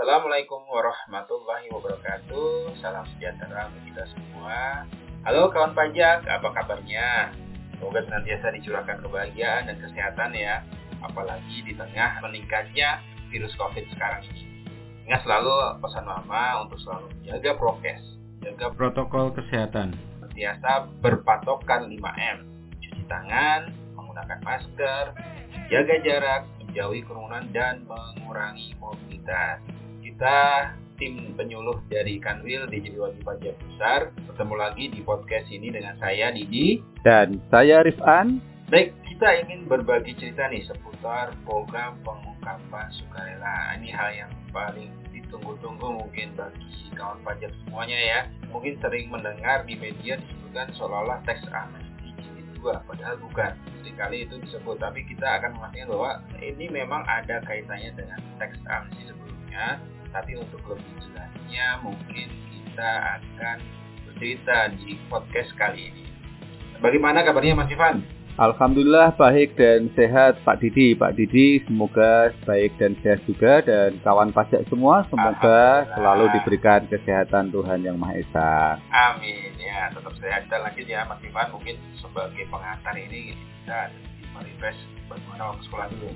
Assalamualaikum 0.00 0.64
warahmatullahi 0.64 1.68
wabarakatuh. 1.76 2.72
Salam 2.80 3.04
sejahtera 3.12 3.68
untuk 3.68 3.84
kita 3.84 4.08
semua. 4.08 4.88
Halo 5.28 5.52
kawan 5.52 5.76
pajak, 5.76 6.24
apa 6.24 6.56
kabarnya? 6.56 7.36
Semoga 7.76 8.00
senantiasa 8.08 8.48
dicurahkan 8.48 9.04
kebahagiaan 9.04 9.68
dan 9.68 9.76
kesehatan 9.76 10.32
ya. 10.32 10.64
Apalagi 11.04 11.52
di 11.68 11.76
tengah 11.76 12.16
meningkatnya 12.24 13.04
virus 13.28 13.52
COVID 13.60 13.92
sekarang 13.92 14.24
ini. 14.32 14.64
Ingat 15.04 15.20
selalu 15.20 15.84
pesan 15.84 16.08
mama 16.08 16.64
untuk 16.64 16.80
selalu 16.80 17.12
menjaga 17.20 17.60
prokes, 17.60 18.02
jaga 18.40 18.72
protokol 18.72 19.36
kesehatan. 19.36 20.00
Senantiasa 20.16 20.88
berpatokan 21.04 21.92
5M. 21.92 22.48
Cuci 22.80 23.04
tangan, 23.04 23.68
menggunakan 24.00 24.40
masker, 24.48 25.12
jaga 25.68 25.94
jarak, 26.00 26.48
menjauhi 26.56 27.04
kerumunan 27.04 27.44
dan 27.52 27.84
mengurangi 27.84 28.72
mobilitas 28.80 29.60
kita 30.20 30.76
tim 31.00 31.32
penyuluh 31.32 31.80
dari 31.88 32.20
Kanwil 32.20 32.68
di 32.68 32.84
Jadi 32.84 33.00
Wajib 33.00 33.24
Pajak 33.24 33.56
Besar. 33.56 34.12
Bertemu 34.28 34.52
lagi 34.52 34.92
di 34.92 35.00
podcast 35.00 35.48
ini 35.48 35.72
dengan 35.72 35.96
saya 35.96 36.28
Didi 36.28 36.76
dan 37.00 37.40
saya 37.48 37.80
Rifan. 37.80 38.36
Baik, 38.68 38.92
kita 39.08 39.32
ingin 39.40 39.64
berbagi 39.64 40.12
cerita 40.20 40.44
nih 40.52 40.60
seputar 40.68 41.32
program 41.48 41.96
pengungkapan 42.04 42.92
sukarela. 43.00 43.72
Ini 43.80 43.88
hal 43.96 44.10
yang 44.12 44.32
paling 44.52 44.92
ditunggu-tunggu 45.08 45.88
mungkin 45.88 46.36
bagi 46.36 46.68
kawan 46.92 47.24
pajak 47.24 47.56
semuanya 47.64 47.96
ya. 47.96 48.20
Mungkin 48.52 48.76
sering 48.84 49.08
mendengar 49.08 49.64
di 49.64 49.72
media 49.80 50.20
disebutkan 50.20 50.68
seolah-olah 50.76 51.24
teks 51.24 51.48
amnesti 51.48 52.12
jilid 52.20 52.60
2, 52.60 52.76
padahal 52.84 53.16
bukan. 53.24 53.56
Sekali 53.88 54.28
itu 54.28 54.36
disebut, 54.36 54.84
tapi 54.84 55.00
kita 55.00 55.40
akan 55.40 55.56
memastikan 55.56 55.88
bahwa 55.88 56.20
ini 56.44 56.68
memang 56.68 57.08
ada 57.08 57.40
kaitannya 57.48 57.96
dengan 57.96 58.20
teks 58.36 58.60
amnesti 58.68 59.08
sebelumnya 59.08 59.80
tapi 60.10 60.38
untuk 60.38 60.62
lebih 60.66 60.94
jelasnya 61.02 61.66
mungkin 61.82 62.28
kita 62.50 62.90
akan 63.18 63.58
bercerita 64.06 64.58
di 64.78 64.98
podcast 65.06 65.50
kali 65.56 65.90
ini. 65.94 66.04
Bagaimana 66.82 67.22
kabarnya 67.22 67.54
Mas 67.54 67.70
Ivan? 67.70 68.02
Alhamdulillah 68.40 69.12
baik 69.20 69.52
dan 69.58 69.92
sehat 69.92 70.40
Pak 70.48 70.64
Didi. 70.64 70.96
Pak 70.96 71.12
Didi 71.12 71.60
semoga 71.68 72.32
baik 72.48 72.72
dan 72.80 72.96
sehat 73.04 73.20
juga 73.28 73.60
dan 73.60 74.00
kawan 74.00 74.32
pajak 74.32 74.64
semua 74.72 75.04
semoga 75.12 75.84
selalu 75.92 76.32
diberikan 76.38 76.88
kesehatan 76.88 77.52
Tuhan 77.52 77.84
Yang 77.84 77.96
Maha 78.00 78.14
Esa. 78.16 78.52
Amin 78.96 79.52
ya 79.60 79.92
tetap 79.92 80.14
sehat 80.16 80.48
kita 80.48 80.56
lanjut 80.56 80.86
ya 80.88 81.04
Mas 81.04 81.20
Ivan 81.20 81.48
mungkin 81.52 81.76
sebagai 82.00 82.44
pengantar 82.48 82.94
ini 82.96 83.36
kita 83.36 83.92
merefresh 84.32 84.80
bagaimana 85.12 85.52
waktu 85.52 85.62
sekolah 85.68 85.86
dulu 85.92 86.10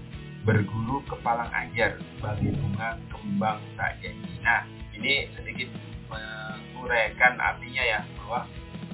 berguru 0.45 1.01
kepalang 1.09 1.49
ajar 1.51 1.97
bagi 2.21 2.53
bunga 2.53 3.01
kembang 3.09 3.59
tak. 3.81 3.97
Nah, 4.45 4.69
ini 4.93 5.29
sedikit 5.33 5.73
menguraikan 6.13 7.41
artinya 7.41 7.83
ya 7.83 8.01
bahwa 8.21 8.45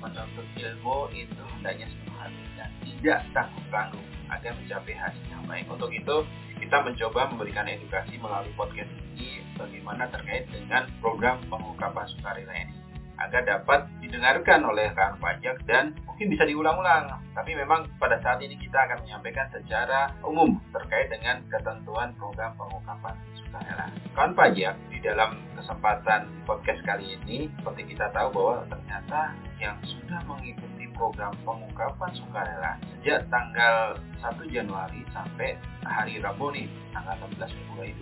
menuntut 0.00 0.46
ilmu 0.56 1.10
itu 1.12 1.42
hendaknya 1.58 1.90
sepenuh 1.90 2.16
hati 2.16 2.44
dan 2.56 2.70
tidak 2.86 3.18
takut 3.36 3.64
tanggung 3.68 4.08
agar 4.30 4.54
mencapai 4.56 4.94
hasil 4.94 5.24
yang 5.28 5.44
baik. 5.44 5.66
Untuk 5.66 5.90
itu, 5.90 6.16
kita 6.62 6.76
mencoba 6.86 7.20
memberikan 7.34 7.66
edukasi 7.66 8.14
melalui 8.16 8.54
podcast 8.54 8.88
ini 9.18 9.42
bagaimana 9.58 10.06
terkait 10.08 10.46
dengan 10.48 10.86
program 11.02 11.42
pengungkapan 11.50 12.06
sukarela 12.16 12.54
ini 12.54 12.79
agar 13.20 13.42
dapat 13.44 13.86
didengarkan 14.00 14.64
oleh 14.64 14.88
rekan 14.90 15.20
pajak 15.20 15.60
dan 15.68 15.92
mungkin 16.08 16.26
bisa 16.32 16.44
diulang-ulang. 16.48 17.20
Tapi 17.36 17.52
memang 17.56 17.86
pada 18.00 18.20
saat 18.20 18.40
ini 18.40 18.56
kita 18.56 18.76
akan 18.88 19.04
menyampaikan 19.04 19.48
secara 19.52 20.12
umum 20.24 20.56
terkait 20.72 21.08
dengan 21.12 21.40
ketentuan 21.48 22.12
program 22.16 22.56
pengungkapan 22.56 23.14
sukarela. 23.36 23.86
Kawan 24.16 24.32
pajak 24.34 24.74
di 24.90 24.98
dalam 25.00 25.38
kesempatan 25.56 26.28
podcast 26.48 26.80
kali 26.84 27.16
ini 27.20 27.48
seperti 27.60 27.94
kita 27.94 28.10
tahu 28.12 28.28
bahwa 28.34 28.66
ternyata 28.68 29.32
yang 29.60 29.76
sudah 29.84 30.20
mengikuti 30.24 30.88
program 31.00 31.32
pengungkapan 31.48 32.12
sukarela 32.12 32.76
sejak 32.92 33.24
tanggal 33.32 33.96
1 34.20 34.36
Januari 34.52 35.00
sampai 35.16 35.56
hari 35.80 36.20
Rabu 36.20 36.52
nih 36.52 36.68
tanggal 36.92 37.16
16 37.40 37.48
Februari 37.48 37.96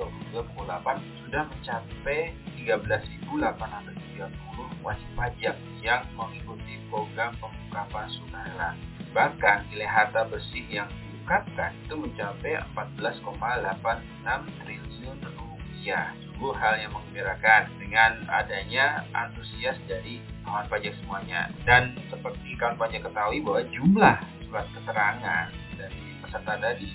2022 0.00 0.48
pukul 0.48 0.64
8 0.64 0.96
sudah 1.28 1.44
mencapai 1.44 2.32
13.830 2.56 4.49
wajib 4.80 5.08
pajak 5.16 5.56
yang 5.80 6.02
mengikuti 6.16 6.80
program 6.88 7.36
pengungkapan 7.40 8.06
sukarela. 8.16 8.70
Bahkan 9.10 9.70
nilai 9.72 9.88
harta 9.88 10.26
bersih 10.28 10.64
yang 10.70 10.88
diungkapkan 10.88 11.74
itu 11.86 11.94
mencapai 11.96 12.58
14,86 12.74 14.60
triliun 14.62 15.18
rupiah. 15.36 16.12
Sungguh 16.26 16.52
hal 16.56 16.74
yang 16.80 16.92
mengembirakan 16.96 17.68
dengan 17.76 18.24
adanya 18.28 19.04
antusias 19.12 19.76
dari 19.86 20.18
kawan 20.44 20.66
pajak 20.66 20.96
semuanya. 21.02 21.52
Dan 21.68 21.96
seperti 22.08 22.56
kawan 22.56 22.76
pajak 22.80 23.06
ketahui 23.06 23.44
bahwa 23.44 23.62
jumlah 23.70 24.16
surat 24.48 24.66
keterangan 24.74 25.46
dari 25.78 26.02
peserta 26.24 26.54
tadi 26.58 26.88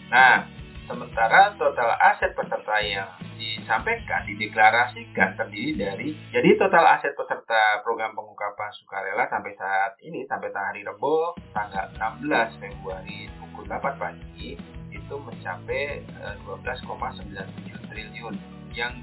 Nah, 0.08 0.44
Sementara 0.82 1.54
total 1.54 1.94
aset 1.94 2.34
peserta 2.34 2.76
yang 2.82 3.06
disampaikan, 3.38 4.26
dideklarasikan 4.26 5.38
terdiri 5.38 5.78
dari, 5.78 6.08
jadi 6.34 6.58
total 6.58 6.98
aset 6.98 7.14
peserta 7.14 7.82
program 7.86 8.14
pengungkapan 8.18 8.70
sukarela 8.82 9.30
sampai 9.30 9.54
saat 9.54 9.94
ini, 10.02 10.26
sampai 10.26 10.50
hari 10.50 10.82
Rebo, 10.82 11.38
tanggal 11.54 11.86
16 11.94 12.58
Februari 12.58 13.30
pukul 13.38 13.64
8 13.70 14.02
pagi, 14.02 14.58
itu 14.90 15.14
mencapai 15.18 16.02
12,97 16.46 17.30
eh, 17.38 17.48
triliun 17.90 18.34
yang 18.74 18.94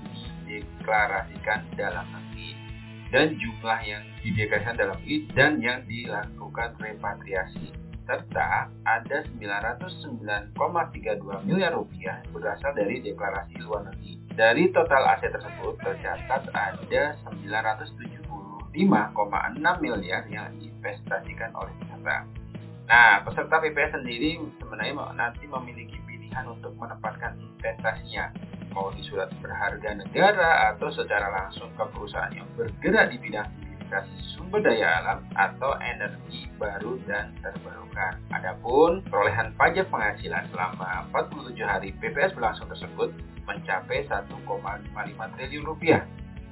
dideklarasikan 0.47 1.63
dalam 1.79 2.05
negeri. 2.11 2.55
Dan 3.09 3.39
jumlah 3.39 3.79
yang 3.87 4.03
dideklarasikan 4.21 4.77
dalam 4.77 4.95
negeri 4.99 5.15
dan 5.33 5.51
yang 5.63 5.79
dilakukan 5.87 6.77
repatriasi 6.77 7.88
serta 8.09 8.65
ada 8.89 9.21
909,32 9.37 10.57
miliar 11.45 11.77
rupiah 11.77 12.25
berasal 12.33 12.73
dari 12.73 13.05
deklarasi 13.05 13.61
luar 13.61 13.85
negeri. 13.85 14.17
Dari 14.33 14.73
total 14.73 15.13
aset 15.13 15.29
tersebut 15.29 15.77
tercatat 15.77 16.49
ada 16.49 17.13
975,6 17.29 18.73
miliar 19.77 20.25
yang 20.25 20.49
diinvestasikan 20.57 21.53
oleh 21.53 21.69
peserta. 21.85 22.25
Nah, 22.89 23.21
peserta 23.21 23.61
PPS 23.61 24.01
sendiri 24.01 24.41
sebenarnya 24.57 25.13
nanti 25.13 25.45
memiliki 25.45 26.01
pilihan 26.09 26.49
untuk 26.49 26.73
menempatkan 26.81 27.37
investasinya 27.37 28.33
mau 28.73 28.89
di 28.89 29.05
surat 29.05 29.29
berharga 29.37 29.93
negara 29.97 30.73
atau 30.73 30.89
secara 30.93 31.29
langsung 31.29 31.69
ke 31.77 31.85
perusahaan 31.93 32.33
yang 32.33 32.49
bergerak 32.57 33.13
di 33.13 33.17
bidang 33.21 33.68
diversifikasi 33.89 34.37
sumber 34.37 34.61
daya 34.61 35.01
alam 35.01 35.19
atau 35.33 35.73
energi 35.81 36.45
baru 36.61 37.01
dan 37.09 37.33
terbarukan. 37.41 38.21
Adapun 38.29 39.01
perolehan 39.09 39.49
pajak 39.57 39.89
penghasilan 39.89 40.45
selama 40.53 41.09
47 41.09 41.57
hari 41.65 41.89
PPS 41.97 42.37
berlangsung 42.37 42.69
tersebut 42.69 43.09
mencapai 43.49 44.05
1,55 44.05 45.33
triliun 45.33 45.65
rupiah. 45.65 46.05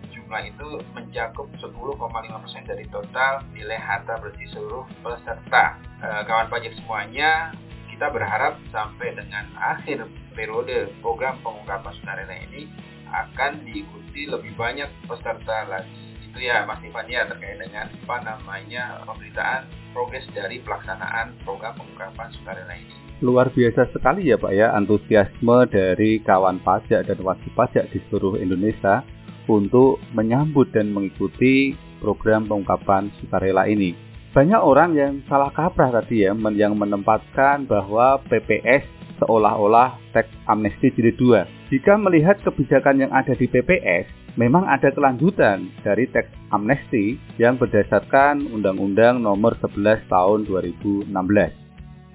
Jumlah 0.10 0.50
itu 0.50 0.82
mencakup 0.98 1.46
10,5% 1.62 2.66
dari 2.66 2.86
total 2.90 3.46
nilai 3.54 3.78
harta 3.78 4.18
bersih 4.18 4.50
seluruh 4.50 4.86
peserta. 5.06 5.78
E, 6.02 6.08
kawan 6.26 6.50
pajak 6.50 6.74
semuanya, 6.74 7.54
kita 7.94 8.10
berharap 8.10 8.58
sampai 8.74 9.14
dengan 9.14 9.46
akhir 9.58 10.10
periode 10.34 10.90
program 11.06 11.38
pengungkapan 11.46 11.94
sukarela 12.02 12.36
ini 12.50 12.66
akan 13.08 13.62
diikuti 13.64 14.28
lebih 14.28 14.52
banyak 14.58 14.90
peserta 15.08 15.70
lagi 15.70 16.07
itu 16.38 16.54
ya 16.54 16.70
Mas 16.70 16.78
Ivan 16.86 17.10
ya 17.10 17.26
terkait 17.26 17.58
dengan 17.58 17.90
apa 17.90 18.18
namanya 18.22 19.02
pemberitaan 19.10 19.66
progres 19.90 20.22
dari 20.38 20.62
pelaksanaan 20.62 21.34
program 21.42 21.74
pengungkapan 21.74 22.30
sukarela 22.38 22.78
ini. 22.78 22.94
Luar 23.26 23.50
biasa 23.50 23.90
sekali 23.90 24.30
ya 24.30 24.38
Pak 24.38 24.54
ya 24.54 24.70
antusiasme 24.78 25.66
dari 25.74 26.22
kawan 26.22 26.62
pajak 26.62 27.10
dan 27.10 27.18
wajib 27.26 27.50
pajak 27.58 27.90
di 27.90 27.98
seluruh 28.06 28.38
Indonesia 28.38 29.02
untuk 29.50 29.98
menyambut 30.14 30.70
dan 30.78 30.94
mengikuti 30.94 31.74
program 31.98 32.46
pengungkapan 32.46 33.10
sukarela 33.18 33.66
ini. 33.66 33.98
Banyak 34.38 34.62
orang 34.62 34.94
yang 34.94 35.14
salah 35.26 35.50
kaprah 35.50 35.90
tadi 35.90 36.22
ya 36.22 36.38
yang 36.38 36.78
menempatkan 36.78 37.66
bahwa 37.66 38.22
PPS 38.30 38.86
seolah-olah 39.26 39.98
teks 40.14 40.30
amnesti 40.46 40.94
jilid 40.94 41.18
2. 41.18 41.57
Jika 41.68 42.00
melihat 42.00 42.40
kebijakan 42.48 43.04
yang 43.04 43.12
ada 43.12 43.36
di 43.36 43.44
PPS, 43.44 44.08
memang 44.40 44.64
ada 44.72 44.88
kelanjutan 44.88 45.68
dari 45.84 46.08
teks 46.08 46.32
amnesti 46.56 47.20
yang 47.36 47.60
berdasarkan 47.60 48.48
Undang-Undang 48.56 49.20
Nomor 49.20 49.60
11 49.60 50.08
Tahun 50.08 50.48
2016. 50.48 51.12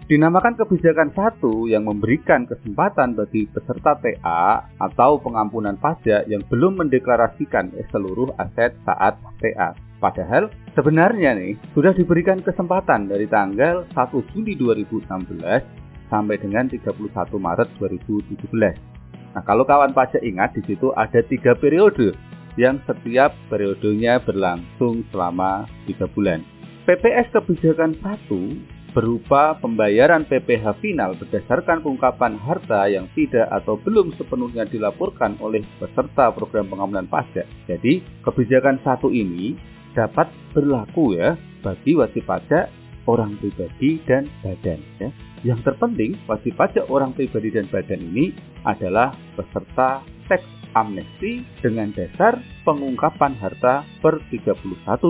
Dinamakan 0.09 0.57
kebijakan 0.57 1.13
satu 1.13 1.69
yang 1.69 1.85
memberikan 1.85 2.49
kesempatan 2.49 3.13
bagi 3.13 3.45
peserta 3.53 3.93
TA 4.01 4.73
atau 4.81 5.21
pengampunan 5.21 5.77
pajak 5.77 6.25
yang 6.33 6.41
belum 6.49 6.81
mendeklarasikan 6.81 7.77
seluruh 7.93 8.33
aset 8.41 8.73
saat 8.89 9.21
TA. 9.37 9.77
Padahal 10.01 10.49
sebenarnya 10.73 11.37
nih 11.37 11.61
sudah 11.77 11.93
diberikan 11.93 12.41
kesempatan 12.41 13.05
dari 13.05 13.29
tanggal 13.29 13.85
1 13.93 14.33
Juli 14.33 14.57
2016 14.57 16.09
sampai 16.09 16.41
dengan 16.41 16.73
31 16.73 16.97
Maret 17.37 17.69
2017. 17.77 18.92
Nah, 19.33 19.43
kalau 19.45 19.65
kawan 19.65 19.97
pajak 19.97 20.21
ingat 20.21 20.53
di 20.53 20.63
situ 20.69 20.93
ada 20.93 21.25
tiga 21.25 21.57
periode 21.57 22.13
yang 22.61 22.77
setiap 22.85 23.33
periodenya 23.49 24.21
berlangsung 24.21 25.09
selama 25.09 25.65
tiga 25.89 26.05
bulan. 26.13 26.45
PPS 26.85 27.33
kebijakan 27.33 27.97
1 28.05 28.93
berupa 28.93 29.57
pembayaran 29.57 30.29
PPh 30.29 30.85
final 30.85 31.17
berdasarkan 31.17 31.81
pengungkapan 31.81 32.37
harta 32.37 32.93
yang 32.93 33.09
tidak 33.17 33.49
atau 33.49 33.81
belum 33.81 34.13
sepenuhnya 34.21 34.69
dilaporkan 34.69 35.41
oleh 35.41 35.65
peserta 35.81 36.29
program 36.29 36.69
pengampunan 36.69 37.09
pajak. 37.09 37.49
Jadi, 37.65 38.05
kebijakan 38.21 38.85
satu 38.85 39.09
ini 39.09 39.57
dapat 39.97 40.29
berlaku 40.53 41.17
ya 41.17 41.41
bagi 41.65 41.97
wajib 41.97 42.29
pajak 42.29 42.69
orang 43.09 43.41
pribadi 43.41 43.97
dan 44.05 44.29
badan 44.45 44.81
ya. 45.01 45.09
Yang 45.43 45.67
terpenting 45.67 46.15
wajib 46.31 46.55
pajak 46.55 46.87
orang 46.87 47.11
pribadi 47.19 47.51
dan 47.51 47.67
badan 47.67 47.99
ini 47.99 48.31
adalah 48.63 49.11
peserta 49.35 50.07
teks 50.31 50.47
amnesti 50.73 51.43
dengan 51.61 51.91
dasar 51.93 52.39
pengungkapan 52.63 53.35
harta 53.37 53.83
per 53.99 54.23
31 54.31 54.55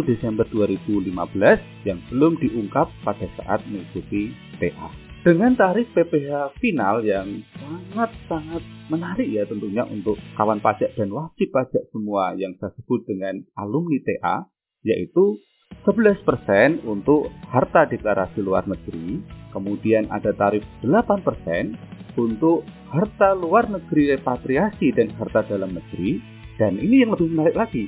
Desember 0.08 0.48
2015 0.48 1.12
yang 1.86 2.00
belum 2.08 2.40
diungkap 2.40 2.88
pada 3.04 3.26
saat 3.38 3.60
mengikuti 3.68 4.32
TA. 4.56 4.90
Dengan 5.22 5.54
tarif 5.54 5.86
PPh 5.94 6.58
final 6.58 7.06
yang 7.06 7.46
sangat-sangat 7.54 8.62
menarik 8.90 9.28
ya 9.30 9.46
tentunya 9.46 9.86
untuk 9.86 10.18
kawan 10.34 10.58
pajak 10.58 10.98
dan 10.98 11.14
wajib 11.14 11.46
pajak 11.54 11.86
semua 11.94 12.34
yang 12.34 12.58
saya 12.58 12.74
sebut 12.74 13.06
dengan 13.06 13.38
alumni 13.54 14.02
TA 14.02 14.50
yaitu 14.82 15.38
11% 15.84 16.84
untuk 16.86 17.32
harta 17.50 17.88
deklarasi 17.88 18.40
luar 18.44 18.64
negeri, 18.68 19.18
kemudian 19.50 20.06
ada 20.12 20.30
tarif 20.36 20.62
8% 20.84 21.74
untuk 22.16 22.62
harta 22.92 23.32
luar 23.32 23.66
negeri 23.72 24.14
repatriasi 24.16 24.92
dan 24.92 25.10
harta 25.16 25.42
dalam 25.48 25.72
negeri, 25.72 26.20
dan 26.60 26.76
ini 26.76 27.02
yang 27.02 27.16
lebih 27.16 27.28
menarik 27.32 27.56
lagi, 27.56 27.84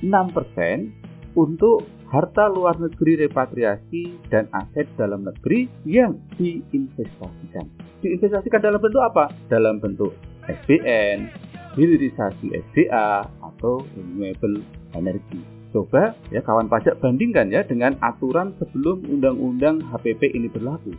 6% 0.00 1.34
untuk 1.34 1.82
harta 2.14 2.46
luar 2.46 2.78
negeri 2.78 3.26
repatriasi 3.26 4.30
dan 4.30 4.46
aset 4.54 4.86
dalam 4.94 5.26
negeri 5.26 5.66
yang 5.82 6.14
diinvestasikan. 6.38 7.66
Diinvestasikan 7.98 8.62
dalam 8.62 8.78
bentuk 8.78 9.02
apa? 9.02 9.34
Dalam 9.50 9.82
bentuk 9.82 10.14
SBN, 10.46 11.26
hilirisasi 11.74 12.54
SDA, 12.70 13.26
atau 13.42 13.82
renewable 13.98 14.62
energy. 14.94 15.53
Coba 15.74 16.14
ya 16.30 16.38
kawan 16.38 16.70
pajak 16.70 17.02
bandingkan 17.02 17.50
ya 17.50 17.66
dengan 17.66 17.98
aturan 17.98 18.54
sebelum 18.62 19.10
undang-undang 19.10 19.82
HPP 19.90 20.30
ini 20.30 20.46
berlaku. 20.46 20.94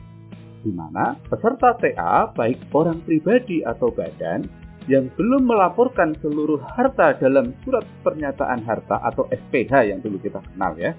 Di 0.67 0.71
mana 0.75 1.15
peserta 1.31 1.79
TA 1.79 2.27
baik 2.35 2.75
orang 2.75 2.99
pribadi 3.07 3.63
atau 3.63 3.87
badan 3.95 4.43
yang 4.91 5.07
belum 5.15 5.47
melaporkan 5.47 6.19
seluruh 6.19 6.59
harta 6.75 7.15
dalam 7.23 7.55
surat 7.63 7.87
pernyataan 8.03 8.67
harta 8.67 8.99
atau 8.99 9.23
SPH 9.31 9.95
yang 9.95 10.03
dulu 10.03 10.19
kita 10.19 10.43
kenal 10.43 10.75
ya, 10.75 10.91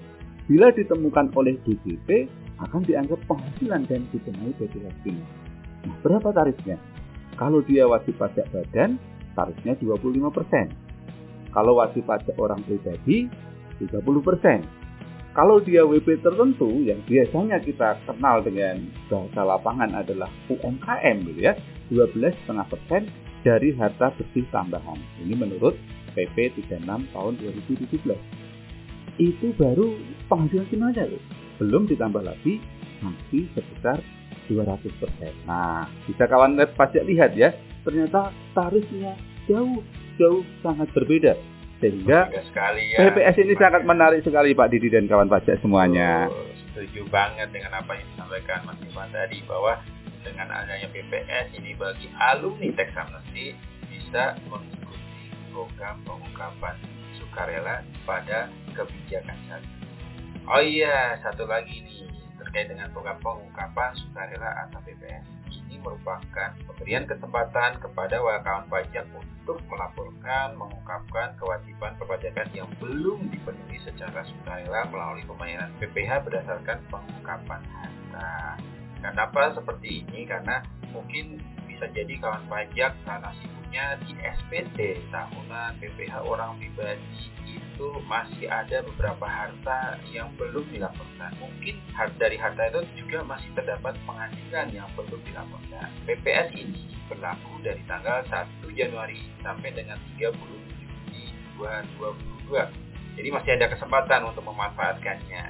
bila 0.49 0.73
ditemukan 0.73 1.31
oleh 1.37 1.61
DJP 1.61 2.25
akan 2.57 2.81
dianggap 2.81 3.21
penghasilan 3.29 3.85
dan 3.85 4.01
dikenai 4.09 4.57
BPS 4.57 4.97
ini. 5.05 5.23
Nah, 5.85 5.95
berapa 6.01 6.33
tarifnya? 6.33 6.81
Kalau 7.37 7.61
dia 7.61 7.85
wajib 7.85 8.17
pajak 8.17 8.49
badan, 8.49 8.97
tarifnya 9.37 9.77
25%. 9.77 11.53
Kalau 11.53 11.77
wajib 11.77 12.03
pajak 12.09 12.33
orang 12.41 12.65
pribadi, 12.65 13.29
30%. 13.79 14.87
Kalau 15.37 15.61
dia 15.61 15.85
WP 15.85 16.25
tertentu 16.25 16.81
yang 16.81 16.97
biasanya 17.05 17.61
kita 17.61 18.01
kenal 18.09 18.41
dengan 18.41 18.89
bahasa 19.05 19.45
lapangan 19.45 19.93
adalah 19.93 20.29
UMKM 20.49 21.15
gitu 21.29 21.39
ya, 21.45 21.53
12,5% 21.93 23.05
dari 23.45 23.69
harta 23.77 24.09
bersih 24.17 24.49
tambahan. 24.49 24.97
Ini 25.21 25.37
menurut 25.37 25.77
PP 26.17 26.57
36 26.65 27.13
tahun 27.13 27.33
2017. 27.37 28.17
Itu 29.21 29.53
baru 29.61 29.93
penghasilan 30.25 30.65
kinerja 30.73 31.05
loh. 31.05 31.21
Belum 31.61 31.85
ditambah 31.85 32.25
lagi 32.25 32.57
sanksi 32.97 33.45
sebesar 33.53 34.01
200%. 34.49 34.89
Nah, 35.45 35.85
bisa 36.09 36.25
kawan 36.25 36.57
pajak 36.73 37.05
lihat 37.05 37.37
ya, 37.37 37.53
ternyata 37.85 38.33
tarifnya 38.57 39.13
jauh 39.45 39.85
jauh 40.17 40.41
sangat 40.65 40.89
berbeda 40.97 41.37
sehingga 41.77 42.29
sekali 42.49 42.93
ya. 42.93 42.97
PPS 43.09 43.35
ini 43.41 43.53
sangat 43.57 43.81
menarik 43.85 44.21
sekali 44.25 44.57
Pak 44.57 44.69
Didi 44.73 44.89
dan 44.89 45.05
kawan 45.05 45.29
pajak 45.29 45.61
semuanya. 45.61 46.25
Oh, 46.29 46.49
setuju 46.73 47.05
banget 47.13 47.53
dengan 47.53 47.77
apa 47.77 47.97
yang 47.97 48.07
disampaikan 48.13 48.65
Mas 48.65 48.81
Ivan 48.81 49.09
tadi 49.13 49.37
bahwa 49.45 49.77
dengan 50.25 50.47
adanya 50.51 50.87
PPS 50.91 51.53
ini 51.55 51.71
bagi 51.77 52.09
alumni 52.17 52.69
teks 52.73 52.97
amnesty 52.97 53.53
bisa 53.87 54.35
mengikuti 54.49 55.31
program 55.53 56.01
pengungkapan 56.03 56.75
sukarela 57.21 57.85
pada 58.03 58.49
kebijakan 58.73 59.37
satu. 59.47 59.69
Oh 60.47 60.63
iya, 60.63 61.19
satu 61.21 61.43
lagi 61.43 61.83
nih 61.83 62.07
terkait 62.37 62.69
dengan 62.69 62.89
program 62.93 63.17
pengungkapan 63.19 63.91
sukarela 63.97 64.69
atau 64.69 64.79
PPS 64.85 65.37
merupakan 65.87 66.51
pemberian 66.67 67.07
kesempatan 67.07 67.79
kepada 67.79 68.19
kawan 68.19 68.67
pajak 68.67 69.07
untuk 69.15 69.57
melaporkan, 69.71 70.57
mengungkapkan 70.59 71.39
kewajiban 71.39 71.95
perpajakan 71.95 72.47
yang 72.51 72.69
belum 72.83 73.31
dipenuhi 73.31 73.79
secara 73.87 74.27
sukarela 74.27 74.83
melalui 74.91 75.23
pembayaran 75.23 75.71
PPh 75.79 76.11
berdasarkan 76.27 76.77
pengungkapan 76.91 77.61
harta. 77.71 78.59
Kenapa 78.99 79.55
seperti 79.55 80.03
ini? 80.03 80.27
Karena 80.27 80.59
mungkin 80.91 81.39
bisa 81.69 81.87
jadi 81.95 82.19
kawan 82.19 82.43
pajak 82.51 82.91
karena 83.07 83.31
sibuknya 83.67 83.99
di 84.07 84.15
SPT 84.15 84.79
tahunan 85.11 85.75
PPh 85.83 86.15
orang 86.23 86.55
pribadi 86.55 87.27
itu 87.43 87.87
masih 88.07 88.47
ada 88.47 88.79
beberapa 88.79 89.27
harta 89.27 89.99
yang 90.07 90.31
belum 90.39 90.63
dilaporkan. 90.71 91.35
Mungkin 91.43 91.75
dari 92.15 92.39
harta 92.39 92.63
itu 92.71 92.81
juga 93.03 93.27
masih 93.27 93.51
terdapat 93.59 93.99
penghasilan 94.07 94.71
yang 94.71 94.87
belum 94.95 95.19
dilaporkan. 95.19 95.91
PPS 96.07 96.55
ini 96.55 96.87
berlaku 97.11 97.59
dari 97.59 97.83
tanggal 97.91 98.23
1 98.31 98.71
Januari 98.71 99.19
sampai 99.43 99.69
dengan 99.75 99.99
30 100.15 100.31
Juni 100.39 101.23
2022. 101.59 103.19
Jadi 103.19 103.29
masih 103.35 103.51
ada 103.51 103.67
kesempatan 103.67 104.31
untuk 104.31 104.47
memanfaatkannya. 104.47 105.45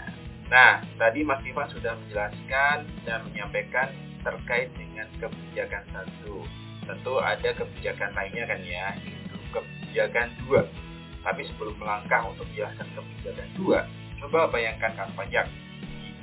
Nah, 0.50 0.82
tadi 0.98 1.22
Mas 1.22 1.44
Ivan 1.46 1.70
sudah 1.70 1.94
menjelaskan 2.02 2.78
dan 3.06 3.20
menyampaikan 3.30 3.94
terkait 4.26 4.74
dengan 4.74 5.06
kebijakan 5.22 5.86
satu. 5.94 6.42
Tentu 6.88 7.20
ada 7.20 7.50
kebijakan 7.52 8.16
lainnya 8.16 8.48
kan 8.48 8.60
ya, 8.64 8.96
itu 9.04 9.38
kebijakan 9.52 10.32
dua. 10.48 10.64
Tapi 11.28 11.44
sebelum 11.52 11.76
melangkah 11.76 12.24
untuk 12.32 12.48
menjelaskan 12.48 12.88
kebijakan 12.96 13.50
dua, 13.60 13.80
coba 14.24 14.48
bayangkan 14.48 14.96
kan 14.96 15.12
pajak. 15.20 15.52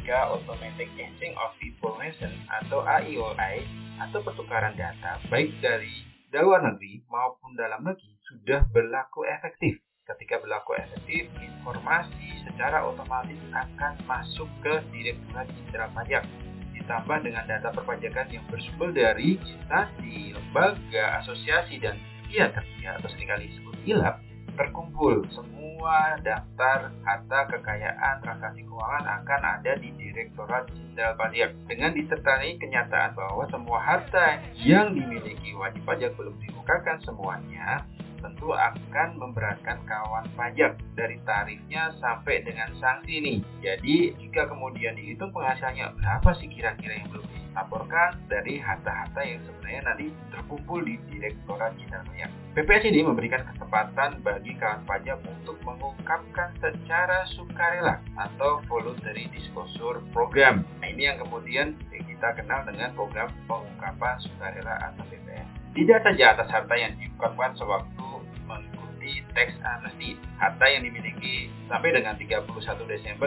Jika 0.00 0.33
Automatic 0.33 0.88
Exchange 0.97 1.37
of 1.37 1.52
Information 1.61 2.33
atau 2.49 2.80
AIOI 2.85 3.64
atau 4.00 4.21
pertukaran 4.25 4.76
data 4.76 5.21
baik 5.28 5.52
dari 5.61 6.04
luar 6.35 6.66
negeri 6.66 7.04
maupun 7.06 7.54
dalam 7.54 7.85
negeri 7.87 8.11
sudah 8.26 8.66
berlaku 8.75 9.23
efektif. 9.28 9.78
Ketika 10.04 10.42
berlaku 10.42 10.76
efektif, 10.76 11.30
informasi 11.40 12.44
secara 12.44 12.85
otomatis 12.85 13.40
akan 13.56 13.97
masuk 14.04 14.49
ke 14.61 14.85
Direktorat 14.92 15.49
Jenderal 15.49 15.88
Pajak 15.97 16.43
ditambah 16.84 17.18
dengan 17.24 17.48
data 17.48 17.72
perpajakan 17.72 18.28
yang 18.28 18.44
bersumber 18.52 18.92
dari 18.92 19.40
instansi, 19.40 20.36
lembaga, 20.36 21.24
asosiasi, 21.24 21.80
dan 21.80 21.96
pihak 22.28 22.52
ketiga 22.52 23.00
atau 23.00 23.08
sering 23.08 23.28
kali 23.32 23.48
disebut 23.48 23.74
ILAP 23.88 24.16
terkumpul. 24.54 25.24
Semua 25.34 26.20
daftar 26.22 26.92
harta 27.02 27.40
kekayaan 27.50 28.22
transaksi 28.22 28.62
keuangan 28.68 29.04
akan 29.22 29.40
ada 29.42 29.72
di 29.80 29.90
Direktorat 29.98 30.70
Jenderal 30.70 31.16
Pajak. 31.18 31.50
Dengan 31.66 31.90
disertai 31.96 32.54
kenyataan 32.60 33.18
bahwa 33.18 33.44
semua 33.50 33.78
harta 33.82 34.44
yang 34.60 34.94
dimiliki 34.94 35.56
wajib 35.58 35.82
pajak 35.82 36.14
belum 36.14 36.36
dibukakan 36.38 37.02
semuanya 37.02 37.82
tentu 38.25 38.57
akan 38.57 39.21
memberatkan 39.21 39.85
kawan 39.85 40.25
pajak 40.33 40.81
dari 40.97 41.21
tarifnya 41.28 41.93
sampai 42.00 42.40
dengan 42.40 42.73
sanksi 42.81 43.21
ini. 43.21 43.35
Jadi 43.61 44.16
jika 44.16 44.49
kemudian 44.49 44.97
dihitung 44.97 45.28
penghasilannya 45.37 45.93
berapa 46.00 46.31
sih 46.40 46.49
kira-kira 46.49 47.04
yang 47.04 47.12
belum 47.12 47.26
dilaporkan 47.28 48.16
dari 48.33 48.57
harta-harta 48.57 49.21
yang 49.21 49.45
sebenarnya 49.45 49.83
nanti 49.85 50.07
terkumpul 50.33 50.81
di 50.81 50.97
Direktorat 51.12 51.76
Jenderal 51.76 52.09
Pajak. 52.09 52.31
PPS 52.54 52.85
ini 52.87 53.00
memberikan 53.02 53.43
kesempatan 53.50 54.23
bagi 54.23 54.54
kawan 54.57 54.87
pajak 54.87 55.19
untuk 55.26 55.59
mengungkapkan 55.66 56.54
secara 56.62 57.26
sukarela 57.35 57.99
atau 58.14 58.62
voluntary 58.71 59.26
disclosure 59.35 60.00
program. 60.14 60.62
Nah 60.78 60.88
ini 60.88 61.11
yang 61.11 61.19
kemudian 61.19 61.75
kita 61.90 62.40
kenal 62.40 62.62
dengan 62.64 62.95
program 62.95 63.28
pengungkapan 63.50 64.16
sukarela 64.23 64.75
atau 64.81 65.02
PPS. 65.11 65.63
Tidak 65.75 66.07
saja 66.07 66.38
atas 66.38 66.47
harta 66.54 66.75
yang 66.78 66.95
diungkapkan 67.02 67.50
sewaktu 67.59 68.07
mengikuti 68.47 69.26
teks 69.35 69.59
amnesti. 69.59 70.14
Harta 70.38 70.71
yang 70.71 70.87
dimiliki 70.87 71.50
sampai 71.66 71.90
dengan 71.90 72.14
31 72.14 72.47
Desember 72.87 73.26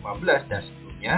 2015 0.00 0.48
dan 0.48 0.64
sebelumnya, 0.64 1.14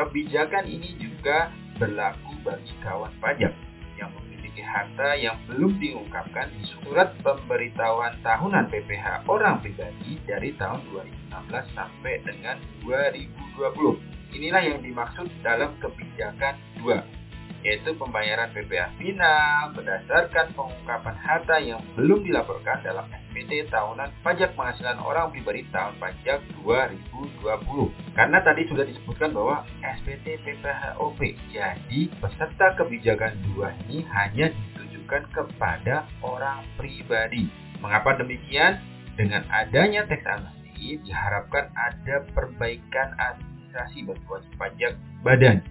kebijakan 0.00 0.64
ini 0.64 0.96
juga 0.96 1.52
berlaku 1.76 2.32
bagi 2.40 2.72
kawan 2.80 3.12
pajak 3.20 3.52
yang 4.00 4.08
memiliki 4.16 4.64
harta 4.64 5.12
yang 5.12 5.36
belum 5.44 5.76
diungkapkan 5.76 6.48
di 6.56 6.64
surat 6.72 7.12
pemberitahuan 7.20 8.16
tahunan 8.24 8.72
PPh 8.72 9.28
orang 9.28 9.60
pribadi 9.60 10.16
dari 10.24 10.56
tahun 10.56 10.80
2016 10.88 11.76
sampai 11.76 12.24
dengan 12.24 12.56
2020. 12.80 14.40
Inilah 14.40 14.62
yang 14.64 14.80
dimaksud 14.80 15.28
dalam 15.44 15.76
kebijakan 15.84 16.56
2 16.80 17.25
yaitu 17.66 17.90
pembayaran 17.98 18.54
PPh 18.54 18.94
final 18.94 19.74
berdasarkan 19.74 20.54
pengungkapan 20.54 21.16
harta 21.18 21.58
yang 21.58 21.82
belum 21.98 22.22
dilaporkan 22.22 22.78
dalam 22.86 23.10
SPT 23.10 23.66
tahunan 23.74 24.06
pajak 24.22 24.54
penghasilan 24.54 25.02
orang 25.02 25.34
pribadi 25.34 25.66
tahun 25.74 25.98
pajak 25.98 26.46
2020. 26.62 27.90
Karena 28.14 28.38
tadi 28.46 28.62
sudah 28.70 28.86
disebutkan 28.86 29.34
bahwa 29.34 29.66
SPT 29.82 30.38
PPHOP, 30.46 31.20
jadi 31.50 32.00
peserta 32.22 32.78
kebijakan 32.78 33.34
2 33.58 33.82
ini 33.90 34.06
hanya 34.14 34.46
ditujukan 34.54 35.26
kepada 35.34 36.06
orang 36.22 36.62
pribadi. 36.78 37.50
Mengapa 37.82 38.14
demikian? 38.14 38.78
Dengan 39.16 39.48
adanya 39.48 40.04
teks 40.04 40.28
amnesti 40.28 41.00
diharapkan 41.00 41.72
ada 41.72 42.20
perbaikan 42.36 43.16
administrasi 43.16 44.04
bagi 44.04 44.52
pajak 44.60 44.92
badan 45.24 45.64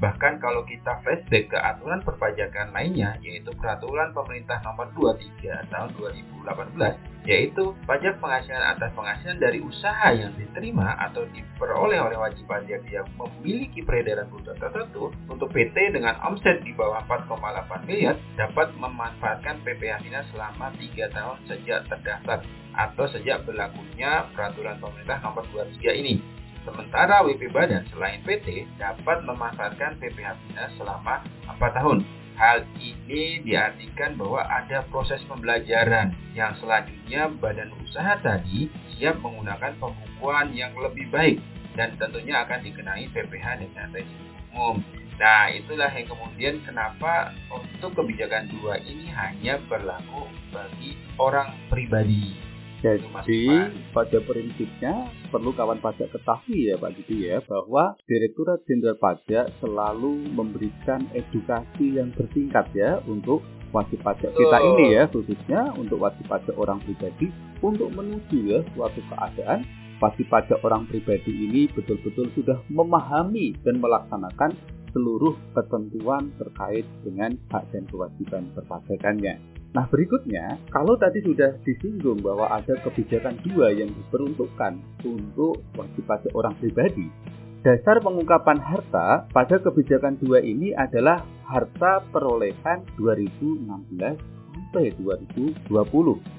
Bahkan 0.00 0.40
kalau 0.40 0.64
kita 0.64 0.96
flashback 1.04 1.52
ke 1.52 1.58
aturan 1.60 2.00
perpajakan 2.00 2.72
lainnya, 2.72 3.20
yaitu 3.20 3.52
Peraturan 3.52 4.16
Pemerintah 4.16 4.56
Nomor 4.64 4.88
23 4.96 5.68
Tahun 5.68 5.88
2018, 5.92 7.28
yaitu 7.28 7.76
pajak 7.84 8.16
penghasilan 8.16 8.64
atas 8.64 8.88
penghasilan 8.96 9.36
dari 9.36 9.60
usaha 9.60 10.08
yang 10.16 10.32
diterima 10.40 10.96
atau 11.04 11.28
diperoleh 11.28 12.00
oleh 12.00 12.16
wajib 12.16 12.48
pajak 12.48 12.80
yang 12.88 13.04
memiliki 13.20 13.84
peredaran 13.84 14.24
bruto 14.32 14.56
tertentu 14.56 15.12
untuk 15.28 15.52
PT 15.52 15.92
dengan 15.92 16.16
omset 16.24 16.64
di 16.64 16.72
bawah 16.72 17.04
4,8 17.04 17.84
miliar 17.84 18.16
dapat 18.40 18.72
memanfaatkan 18.80 19.60
PPh 19.68 20.00
Dinas 20.00 20.24
selama 20.32 20.72
3 20.80 21.12
tahun 21.12 21.36
sejak 21.44 21.80
terdaftar 21.92 22.40
atau 22.72 23.04
sejak 23.12 23.44
berlakunya 23.44 24.24
Peraturan 24.32 24.80
Pemerintah 24.80 25.20
Nomor 25.20 25.44
23 25.52 25.92
ini. 25.92 26.39
Sementara 26.60 27.24
WP 27.24 27.48
Badan 27.56 27.88
selain 27.88 28.20
PT 28.20 28.68
dapat 28.76 29.24
memanfaatkan 29.24 29.96
PPh 29.96 30.28
Bina 30.44 30.68
selama 30.76 31.24
4 31.48 31.76
tahun. 31.76 32.04
Hal 32.36 32.64
ini 32.80 33.44
diartikan 33.44 34.16
bahwa 34.16 34.40
ada 34.48 34.80
proses 34.88 35.20
pembelajaran 35.28 36.16
yang 36.32 36.56
selanjutnya 36.56 37.28
badan 37.36 37.68
usaha 37.84 38.16
tadi 38.24 38.72
siap 38.96 39.20
menggunakan 39.20 39.76
pembukuan 39.76 40.56
yang 40.56 40.72
lebih 40.80 41.04
baik 41.12 41.36
dan 41.76 41.92
tentunya 42.00 42.40
akan 42.40 42.64
dikenai 42.64 43.12
PPh 43.12 43.46
dengan 43.60 43.92
rezim 43.92 44.24
umum. 44.56 44.80
Nah, 45.20 45.52
itulah 45.52 45.92
yang 45.92 46.08
kemudian 46.08 46.64
kenapa 46.64 47.36
untuk 47.52 47.92
kebijakan 47.92 48.48
dua 48.56 48.80
ini 48.80 49.04
hanya 49.12 49.60
berlaku 49.68 50.24
bagi 50.48 50.96
orang 51.20 51.52
pribadi. 51.68 52.49
Jadi 52.80 53.44
pada 53.92 54.18
prinsipnya 54.24 55.12
perlu 55.28 55.52
kawan 55.52 55.84
pajak 55.84 56.08
ketahui 56.16 56.72
ya 56.72 56.80
Pak 56.80 56.96
Didi 56.96 57.28
ya 57.28 57.44
bahwa 57.44 57.92
Direktorat 58.08 58.64
Jenderal 58.64 58.96
Pajak 58.96 59.52
selalu 59.60 60.32
memberikan 60.32 61.04
edukasi 61.12 62.00
yang 62.00 62.08
bertingkat 62.16 62.72
ya 62.72 63.04
untuk 63.04 63.44
wajib 63.70 64.00
pajak 64.02 64.32
kita 64.34 64.58
ini 64.64 64.98
ya 64.98 65.04
khususnya 65.12 65.70
untuk 65.78 66.02
wajib 66.02 66.26
pajak 66.26 66.56
orang 66.58 66.82
pribadi 66.82 67.30
untuk 67.62 67.92
menuju 67.94 68.38
ya 68.48 68.60
suatu 68.74 68.98
keadaan 69.06 69.62
wajib 70.00 70.26
pajak 70.26 70.58
orang 70.64 70.88
pribadi 70.88 71.30
ini 71.30 71.68
betul-betul 71.70 72.32
sudah 72.34 72.58
memahami 72.72 73.54
dan 73.62 73.78
melaksanakan 73.78 74.56
seluruh 74.90 75.38
ketentuan 75.54 76.34
terkait 76.34 76.82
dengan 77.06 77.38
hak 77.54 77.62
dan 77.70 77.86
kewajiban 77.86 78.50
perpajakannya. 78.58 79.59
Nah 79.70 79.86
berikutnya, 79.86 80.58
kalau 80.74 80.98
tadi 80.98 81.22
sudah 81.22 81.54
disinggung 81.62 82.18
bahwa 82.18 82.50
ada 82.50 82.74
kebijakan 82.82 83.38
dua 83.46 83.70
yang 83.70 83.94
diperuntukkan 83.94 84.82
untuk 85.06 85.62
wajib 85.78 86.02
pajak 86.10 86.32
orang 86.34 86.58
pribadi, 86.58 87.06
dasar 87.62 88.02
pengungkapan 88.02 88.58
harta 88.58 89.30
pada 89.30 89.62
kebijakan 89.62 90.18
dua 90.18 90.42
ini 90.42 90.74
adalah 90.74 91.22
harta 91.46 92.02
perolehan 92.10 92.82
2016 92.98 94.40
sampai 94.50 94.90
2020 94.98 95.62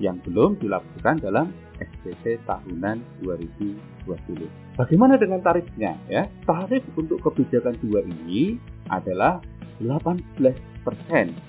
yang 0.03 0.19
belum 0.27 0.59
dilakukan 0.59 1.23
dalam 1.23 1.55
SPT 1.79 2.35
tahunan 2.43 2.99
2020. 3.23 4.75
Bagaimana 4.75 5.15
dengan 5.15 5.39
tarifnya 5.39 5.95
ya? 6.11 6.27
Tarif 6.43 6.83
untuk 6.99 7.23
kebijakan 7.23 7.79
dua 7.79 8.03
ini 8.03 8.59
adalah 8.91 9.39
18 9.79 10.70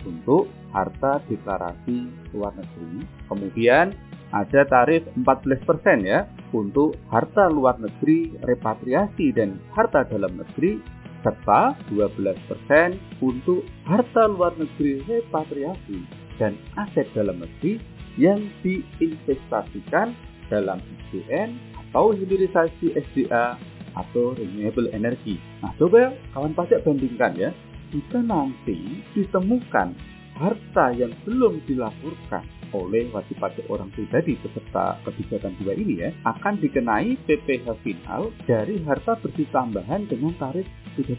untuk 0.05 0.49
harta 0.73 1.21
deklarasi 1.29 2.09
luar 2.33 2.53
negeri. 2.57 3.05
Kemudian 3.29 3.93
ada 4.33 4.65
tarif 4.65 5.05
14% 5.17 6.09
ya 6.09 6.25
untuk 6.57 6.97
harta 7.13 7.53
luar 7.53 7.77
negeri 7.77 8.33
repatriasi 8.41 9.37
dan 9.37 9.61
harta 9.77 10.09
dalam 10.09 10.41
negeri 10.41 10.81
serta 11.23 11.79
12% 11.93 13.23
untuk 13.23 13.63
harta 13.87 14.27
luar 14.27 14.57
negeri 14.59 15.05
repatriasi 15.07 16.03
dan 16.41 16.59
aset 16.75 17.07
dalam 17.15 17.39
negeri 17.39 17.79
yang 18.19 18.43
diinvestasikan 18.61 20.17
dalam 20.51 20.83
SDN 21.09 21.57
atau 21.89 22.13
hilirisasi 22.13 22.93
SDA 22.93 23.57
atau 23.93 24.33
renewable 24.33 24.89
energy. 24.97 25.37
Nah, 25.61 25.73
coba 25.77 26.17
kawan 26.33 26.57
pajak 26.57 26.85
bandingkan 26.85 27.33
ya 27.37 27.51
jika 27.93 28.19
nanti 28.25 29.05
ditemukan 29.13 29.93
harta 30.41 30.97
yang 30.97 31.13
belum 31.29 31.61
dilaporkan 31.69 32.43
oleh 32.73 33.13
wajib 33.13 33.37
pajak 33.37 33.69
orang 33.69 33.93
pribadi 33.93 34.33
peserta 34.41 34.97
kebijakan 35.05 35.53
dua 35.61 35.77
ini 35.77 36.09
ya 36.09 36.11
akan 36.25 36.57
dikenai 36.57 37.21
PPh 37.29 37.69
final 37.85 38.33
dari 38.49 38.81
harta 38.89 39.21
bersih 39.21 39.45
tambahan 39.53 40.09
dengan 40.09 40.33
tarif 40.41 40.65
30%. 40.97 41.17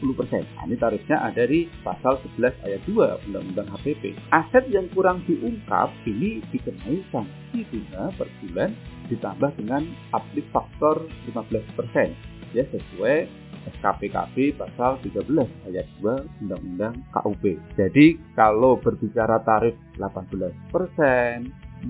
Nah, 0.58 0.66
ini 0.70 0.78
tarifnya 0.78 1.18
ada 1.18 1.50
di 1.50 1.66
pasal 1.82 2.22
11 2.38 2.62
ayat 2.62 2.82
2 2.86 3.26
Undang-Undang 3.30 3.70
HPP. 3.74 4.14
Aset 4.30 4.70
yang 4.70 4.86
kurang 4.94 5.26
diungkap 5.26 5.90
ini 6.06 6.46
dikenai 6.54 7.02
sanksi 7.10 7.66
bunga 7.70 8.14
per 8.18 8.30
bulan 8.42 8.74
ditambah 9.10 9.52
dengan 9.58 9.90
uplift 10.14 10.50
faktor 10.54 11.06
15% 11.30 12.54
ya 12.54 12.64
sesuai 12.70 13.43
SKPKB 13.78 14.58
pasal 14.60 15.00
13 15.04 15.70
ayat 15.70 15.88
2 16.02 16.44
Undang-Undang 16.46 16.96
KUP. 17.12 17.44
Jadi 17.80 18.20
kalau 18.36 18.80
berbicara 18.80 19.40
tarif 19.44 19.76
18%, 20.00 21.90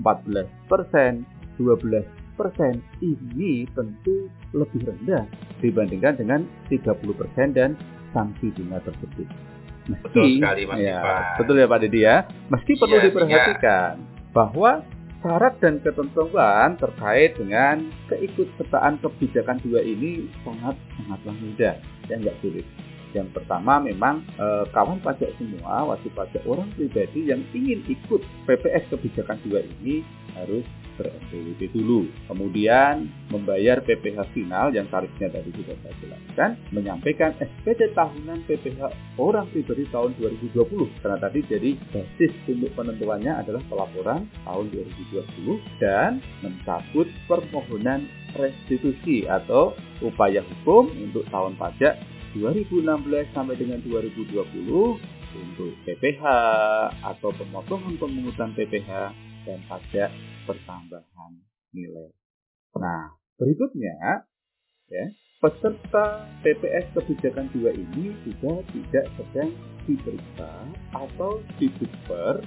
12% 1.58 2.02
ini 3.02 3.66
tentu 3.74 4.26
lebih 4.50 4.82
rendah 4.86 5.24
dibandingkan 5.62 6.18
dengan 6.18 6.40
30% 6.70 7.54
dan 7.54 7.78
sanksi 8.10 8.50
bunga 8.54 8.82
tersebut. 8.82 9.28
Meski, 9.84 10.00
betul 10.00 10.24
sekali 10.40 10.62
Mas 10.64 10.78
ya, 10.80 10.98
Betul 11.36 11.60
ya 11.60 11.66
Pak 11.68 11.78
Didi 11.84 12.00
ya. 12.08 12.16
Meski 12.48 12.72
iya, 12.72 12.80
perlu 12.80 12.96
diperhatikan 13.04 13.92
iya. 14.00 14.32
bahwa 14.32 14.70
syarat 15.24 15.56
dan 15.64 15.80
ketentuan 15.80 16.76
terkait 16.76 17.32
dengan 17.40 17.88
keikutsertaan 18.12 19.00
kebijakan 19.00 19.56
dua 19.64 19.80
ini 19.80 20.28
sangat 20.44 20.76
sangatlah 21.00 21.34
mudah 21.40 21.74
dan 22.12 22.20
nggak 22.20 22.36
sulit. 22.44 22.68
Yang 23.16 23.32
pertama 23.32 23.80
memang 23.80 24.20
e, 24.36 24.68
kawan 24.76 25.00
pajak 25.00 25.32
semua 25.40 25.88
wajib 25.88 26.12
pajak 26.12 26.44
orang 26.44 26.68
pribadi 26.76 27.32
yang 27.32 27.40
ingin 27.56 27.80
ikut 27.88 28.20
PPS 28.44 28.92
kebijakan 28.92 29.40
dua 29.48 29.64
ini 29.64 30.04
harus 30.36 30.66
ber-NPWP 30.96 31.60
dulu. 31.74 32.06
Kemudian 32.30 33.08
membayar 33.30 33.82
PPh 33.82 34.18
final 34.34 34.70
yang 34.74 34.86
tarifnya 34.88 35.30
tadi 35.30 35.50
sudah 35.54 35.76
saya 35.82 35.94
jelaskan, 36.02 36.50
menyampaikan 36.70 37.34
SPT 37.38 37.94
tahunan 37.94 38.46
PPh 38.46 38.80
orang 39.18 39.46
pribadi 39.50 39.84
tahun 39.90 40.14
2020 40.18 41.02
karena 41.02 41.18
tadi 41.18 41.38
jadi 41.46 41.70
basis 41.90 42.32
untuk 42.50 42.70
penentuannya 42.74 43.32
adalah 43.44 43.62
pelaporan 43.66 44.26
tahun 44.46 44.66
2020 44.72 45.82
dan 45.82 46.22
mencabut 46.42 47.06
permohonan 47.26 48.06
restitusi 48.34 49.26
atau 49.30 49.74
upaya 50.02 50.42
hukum 50.42 50.90
untuk 50.98 51.22
tahun 51.30 51.54
pajak 51.54 51.94
2016 52.34 52.82
sampai 53.30 53.54
dengan 53.54 53.78
2020 53.86 54.34
untuk 55.34 55.72
PPh 55.86 56.22
atau 57.02 57.30
pemotongan 57.34 57.94
pemungutan 57.98 58.50
PPh 58.54 58.90
dan 59.46 59.58
pajak 59.70 60.10
pertambahan 60.44 61.32
nilai. 61.74 62.12
Nah, 62.78 63.16
berikutnya 63.40 64.24
ya, 64.90 65.04
peserta 65.42 66.28
TPS 66.44 66.92
kebijakan 66.94 67.50
2 67.52 67.74
ini 67.74 68.14
juga 68.28 68.62
tidak 68.72 69.06
sedang 69.18 69.50
diperiksa 69.84 70.50
atau 70.96 71.40
diduper 71.60 72.40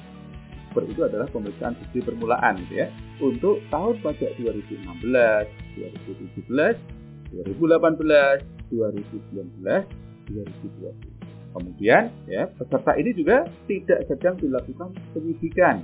Oktober 0.78 0.94
itu 0.94 1.02
adalah 1.10 1.26
pemeriksaan 1.34 1.74
bukti 1.74 2.06
permulaan 2.06 2.54
gitu 2.62 2.86
ya 2.86 2.88
untuk 3.18 3.58
tahun 3.74 3.98
pajak 3.98 4.38
2016, 4.38 4.86
2017, 6.46 6.78
2018, 7.34 8.46
2019, 8.70 9.66
2020. 10.30 11.58
Kemudian 11.58 12.14
ya 12.30 12.46
peserta 12.62 12.94
ini 12.94 13.10
juga 13.18 13.50
tidak 13.66 14.06
sedang 14.06 14.38
dilakukan 14.38 14.94
penyidikan 15.18 15.82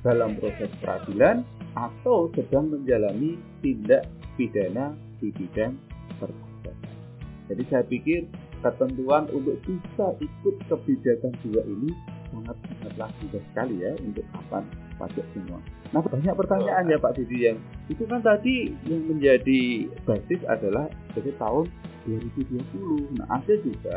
dalam 0.00 0.36
proses 0.40 0.70
peradilan 0.80 1.44
atau 1.76 2.32
sedang 2.34 2.72
menjalani 2.72 3.36
tindak 3.60 4.08
pidana 4.34 4.96
di 5.20 5.28
bidang 5.36 5.76
perpajakan. 6.16 6.96
Jadi 7.52 7.62
saya 7.68 7.84
pikir 7.84 8.24
ketentuan 8.60 9.28
untuk 9.32 9.56
bisa 9.64 10.06
ikut 10.20 10.54
kebijakan 10.68 11.32
dua 11.44 11.62
ini 11.64 11.90
sangat 12.30 12.56
sangatlah 12.62 13.10
mudah 13.20 13.42
sekali 13.50 13.74
ya 13.82 13.92
untuk 14.00 14.24
kapan 14.30 14.64
pajak 15.00 15.26
semua. 15.34 15.58
Nah 15.90 16.02
banyak 16.04 16.34
pertanyaan 16.36 16.84
ya 16.86 16.98
Pak 17.00 17.12
Didi 17.18 17.38
yang 17.50 17.58
itu 17.90 18.04
kan 18.06 18.20
tadi 18.22 18.70
yang 18.86 19.02
menjadi 19.10 19.90
basis 20.06 20.40
adalah 20.46 20.86
dari 21.16 21.32
tahun 21.40 21.66
2020. 22.06 23.18
Nah 23.18 23.26
ada 23.34 23.54
juga 23.64 23.96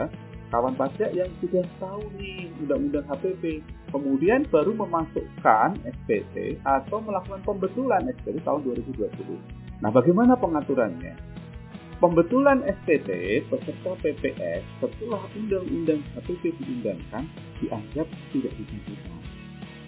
kawan 0.53 0.77
pajak 0.77 1.09
yang 1.17 1.33
sudah 1.41 1.65
tahu 1.81 2.05
nih 2.21 2.45
undang-undang 2.61 3.01
HPP 3.09 3.65
kemudian 3.89 4.45
baru 4.53 4.77
memasukkan 4.77 5.81
SPT 5.81 6.61
atau 6.61 7.01
melakukan 7.01 7.41
pembetulan 7.41 8.05
SPT 8.21 8.37
tahun 8.45 8.61
2020. 8.85 9.81
Nah 9.81 9.89
bagaimana 9.89 10.37
pengaturannya? 10.37 11.17
Pembetulan 11.97 12.61
SPT 12.69 13.41
peserta 13.49 13.97
PPS 14.05 14.61
setelah 14.77 15.25
undang-undang 15.33 16.05
HPP 16.21 16.53
diundangkan 16.61 17.25
dianggap 17.57 18.05
tidak 18.29 18.53
dibutuhkan. 18.53 19.21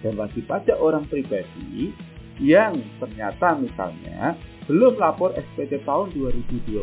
Dan 0.02 0.18
wajib 0.18 0.50
pajak 0.50 0.82
orang 0.82 1.06
pribadi 1.06 1.94
yang 2.42 2.82
ternyata 2.98 3.54
misalnya 3.62 4.34
belum 4.66 4.98
lapor 4.98 5.30
SPT 5.38 5.86
tahun 5.86 6.10
2020 6.18 6.74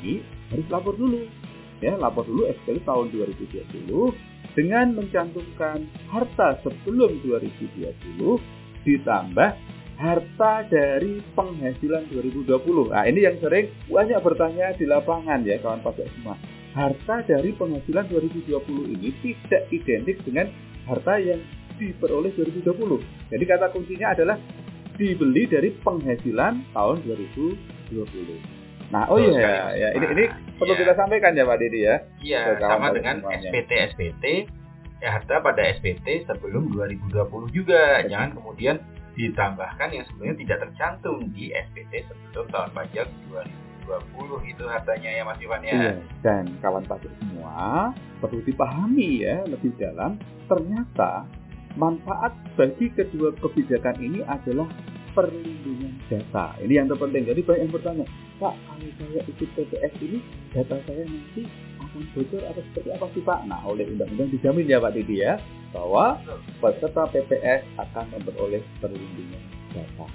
ini 0.00 0.24
harus 0.48 0.66
lapor 0.72 0.96
dulu. 0.96 1.28
Ya, 1.84 1.92
lapor 2.00 2.24
dulu 2.24 2.48
SPT 2.48 2.84
tahun 2.88 3.12
2020 3.12 3.92
dengan 4.56 4.96
mencantumkan 4.96 5.84
harta 6.08 6.56
sebelum 6.64 7.20
2020 7.20 8.40
ditambah 8.88 9.50
harta 9.96 10.52
dari 10.68 11.20
penghasilan 11.36 12.08
2020. 12.12 12.92
Nah, 12.92 13.04
ini 13.04 13.20
yang 13.24 13.36
sering 13.40 13.68
banyak 13.88 14.20
bertanya 14.20 14.72
di 14.76 14.84
lapangan 14.88 15.44
ya 15.44 15.60
kawan 15.60 15.80
pajak 15.84 16.08
semua. 16.16 16.36
Harta 16.76 17.24
dari 17.24 17.56
penghasilan 17.56 18.04
2020 18.08 18.96
ini 18.96 19.08
tidak 19.24 19.68
identik 19.72 20.20
dengan 20.24 20.52
harta 20.84 21.16
yang 21.16 21.40
diperoleh 21.76 22.32
2020. 22.36 23.32
Jadi 23.32 23.44
kata 23.44 23.72
kuncinya 23.72 24.12
adalah 24.12 24.36
dibeli 24.96 25.44
dari 25.48 25.72
penghasilan 25.76 26.72
tahun 26.72 26.96
2020. 27.04 28.65
Nah, 28.94 29.10
oh 29.10 29.18
iya, 29.18 29.74
ya, 29.74 29.88
ini 29.98 30.06
ini 30.14 30.24
perlu 30.54 30.74
iya. 30.78 30.80
kita 30.86 30.92
sampaikan 30.94 31.34
ya 31.34 31.42
Pak 31.42 31.58
Didi 31.58 31.80
ya. 31.82 31.96
Iya, 32.22 32.40
sama 32.62 32.94
dengan 32.94 33.18
SPT 33.26 33.70
SPT 33.94 34.24
ya 35.02 35.08
harta 35.18 35.42
pada 35.42 35.62
SPT 35.74 36.24
sebelum 36.24 36.70
2020 36.70 37.50
juga. 37.50 38.06
Jangan 38.06 38.38
kemudian 38.38 38.78
ditambahkan 39.16 39.88
yang 39.90 40.04
sebenarnya 40.06 40.36
tidak 40.44 40.58
tercantum 40.68 41.18
di 41.32 41.50
SPT 41.50 42.06
sebelum 42.06 42.46
tahun 42.52 42.70
pajak 42.76 43.06
2020 43.88 44.52
itu 44.54 44.64
hartanya 44.70 45.10
ya 45.10 45.22
Mas 45.26 45.40
Iwan 45.42 45.62
ya. 45.66 45.74
Iya, 45.74 45.94
dan 46.22 46.44
kawan 46.62 46.84
pajak 46.86 47.12
semua 47.18 47.90
perlu 48.22 48.40
dipahami 48.46 49.26
ya 49.26 49.42
lebih 49.50 49.74
dalam 49.76 50.20
ternyata 50.46 51.26
manfaat 51.76 52.32
bagi 52.56 52.88
kedua 52.94 53.34
kebijakan 53.36 53.96
ini 54.00 54.20
adalah 54.24 54.68
perlindungan 55.16 55.96
data. 56.12 56.56
Ini 56.60 56.84
yang 56.84 56.88
terpenting. 56.92 57.24
Jadi 57.24 57.40
banyak 57.40 57.60
yang 57.64 57.72
bertanya, 57.72 58.06
Pak, 58.36 58.52
kalau 58.52 58.90
saya 59.00 59.20
ikut 59.24 59.48
PPS 59.56 59.92
ini, 60.04 60.18
data 60.52 60.76
saya 60.84 61.08
nanti 61.08 61.48
akan 61.80 62.02
bocor 62.12 62.42
atau 62.44 62.62
seperti 62.68 62.88
apa 62.92 63.06
sih 63.16 63.22
Pak? 63.24 63.40
Nah, 63.48 63.60
oleh 63.64 63.88
undang-undang 63.88 64.28
dijamin 64.28 64.68
ya 64.68 64.76
Pak 64.76 64.92
Didi 64.92 65.24
ya, 65.24 65.40
bahwa 65.72 66.20
peserta 66.60 67.08
PPS 67.08 67.64
akan 67.80 68.04
memperoleh 68.12 68.60
perlindungan 68.84 69.42
data. 69.72 70.06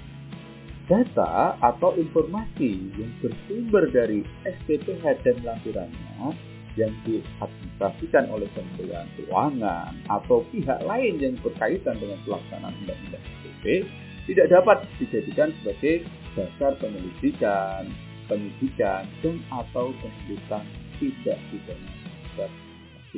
Data 0.86 1.58
atau 1.62 1.98
informasi 1.98 2.94
yang 2.94 3.10
bersumber 3.18 3.90
dari 3.90 4.22
SPPH 4.46 5.26
dan 5.26 5.36
lampirannya 5.42 6.34
yang 6.78 6.94
diadministrasikan 7.04 8.30
oleh 8.30 8.48
Kementerian 8.54 9.06
Keuangan 9.18 9.92
atau 10.08 10.46
pihak 10.54 10.78
lain 10.86 11.14
yang 11.18 11.34
berkaitan 11.42 11.98
dengan 11.98 12.18
pelaksanaan 12.22 12.74
undang-undang 12.86 13.22
SPP 13.22 13.86
tidak 14.30 14.46
dapat 14.54 14.78
dijadikan 15.02 15.50
sebagai 15.60 16.06
dasar 16.38 16.72
penyelidikan, 16.78 17.90
penyidikan, 18.32 19.04
dan 19.20 19.36
atau 19.52 19.92
penuntutan 20.00 20.64
tidak 20.96 21.36
pidana 21.52 21.92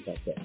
pajak. 0.03 0.39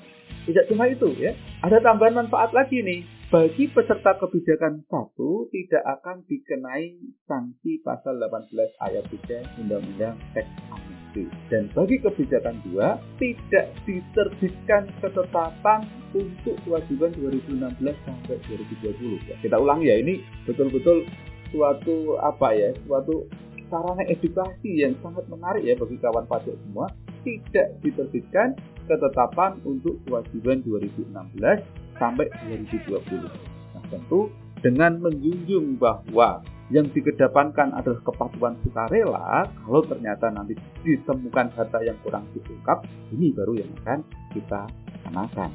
Tidak 0.45 0.65
cuma 0.69 0.85
itu 0.89 1.09
ya, 1.17 1.33
ada 1.65 1.81
tambahan 1.81 2.25
manfaat 2.25 2.53
lagi 2.53 2.85
nih. 2.85 3.01
Bagi 3.29 3.69
peserta 3.69 4.17
kebijakan 4.17 4.81
satu 4.89 5.45
tidak 5.53 5.85
akan 5.85 6.25
dikenai 6.25 6.97
sanksi 7.29 7.77
pasal 7.85 8.17
18 8.17 8.49
ayat 8.81 9.05
3 9.05 9.61
Undang-Undang 9.61 10.17
Teks 10.33 10.49
Amnesti. 10.73 11.29
Dan 11.53 11.69
bagi 11.77 12.01
kebijakan 12.01 12.57
dua 12.65 12.97
tidak 13.21 13.69
diterbitkan 13.85 14.89
ketetapan 14.97 15.85
untuk 16.17 16.57
kewajiban 16.65 17.13
2016 17.21 17.93
sampai 18.01 18.37
2020. 18.49 19.29
Ya, 19.29 19.37
kita 19.45 19.61
ulang 19.61 19.85
ya, 19.85 20.01
ini 20.01 20.25
betul-betul 20.49 21.05
suatu 21.53 22.17
apa 22.25 22.49
ya, 22.57 22.73
suatu 22.89 23.29
sarana 23.69 24.03
edukasi 24.05 24.83
yang 24.83 24.97
sangat 24.99 25.25
menarik 25.29 25.63
ya 25.63 25.77
bagi 25.77 25.97
kawan 26.01 26.25
pajak 26.25 26.57
semua 26.67 26.89
tidak 27.23 27.67
diterbitkan 27.85 28.57
ketetapan 28.89 29.61
untuk 29.63 30.01
kewajiban 30.09 30.65
2016 30.65 31.13
sampai 32.01 32.25
2020. 32.49 33.29
Nah, 33.77 33.83
tentu 33.93 34.33
dengan 34.59 34.99
menjunjung 34.99 35.77
bahwa 35.77 36.43
yang 36.69 36.85
dikedepankan 36.93 37.73
adalah 37.73 37.97
kepatuhan 38.05 38.53
sukarela, 38.61 39.49
kalau 39.65 39.81
ternyata 39.89 40.29
nanti 40.29 40.53
ditemukan 40.85 41.49
data 41.57 41.81
yang 41.81 41.97
kurang 42.05 42.29
diungkap, 42.33 42.85
ini 43.09 43.33
baru 43.33 43.57
yang 43.57 43.69
akan 43.81 43.99
kita 44.37 44.69
kenakan. 45.01 45.49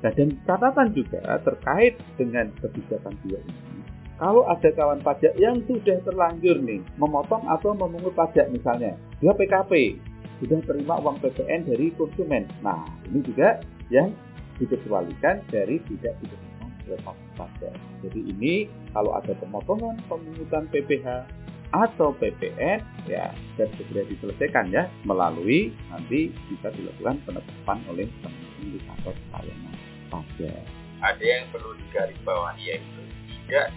Nah, 0.00 0.12
dan 0.16 0.28
catatan 0.48 0.88
juga 0.96 1.20
terkait 1.44 1.96
dengan 2.16 2.48
kebijakan 2.60 3.14
dua 3.24 3.40
ini. 3.40 3.79
Kalau 4.20 4.44
ada 4.44 4.68
kawan 4.76 5.00
pajak 5.00 5.32
yang 5.40 5.64
sudah 5.64 5.96
terlanjur 6.04 6.60
nih 6.60 6.84
memotong 7.00 7.40
atau 7.48 7.72
memungut 7.72 8.12
pajak 8.12 8.52
misalnya, 8.52 8.92
dia 9.16 9.32
PKP, 9.32 9.96
sudah 10.44 10.60
terima 10.68 11.00
uang 11.00 11.24
PPN 11.24 11.64
dari 11.64 11.88
konsumen. 11.96 12.44
Nah, 12.60 12.84
ini 13.08 13.24
juga 13.24 13.64
yang 13.88 14.12
dikecualikan 14.60 15.40
dari 15.48 15.80
tidak 15.88 16.20
dikenakan 16.20 16.70
lepas 16.92 17.16
pajak. 17.40 17.72
Jadi 18.04 18.20
ini 18.28 18.68
kalau 18.92 19.16
ada 19.16 19.32
pemotongan 19.40 19.96
pemungutan 20.04 20.68
PPH 20.68 21.24
atau 21.70 22.12
PPN 22.20 22.82
ya 23.08 23.32
dan 23.56 23.68
segera 23.78 24.04
diselesaikan 24.04 24.68
ya 24.68 24.90
melalui 25.06 25.72
nanti 25.88 26.34
bisa 26.50 26.68
dilakukan 26.76 27.24
penetapan 27.24 27.78
oleh 27.88 28.04
teman-teman 28.20 28.66
di 28.68 28.80
kantor 28.84 29.14
pelayanan 29.32 29.76
pajak. 30.12 30.60
Ada 31.00 31.24
yang 31.24 31.44
perlu 31.54 31.72
digarisbawahi 31.72 32.62
yaitu 32.68 33.02
tidak 33.48 33.72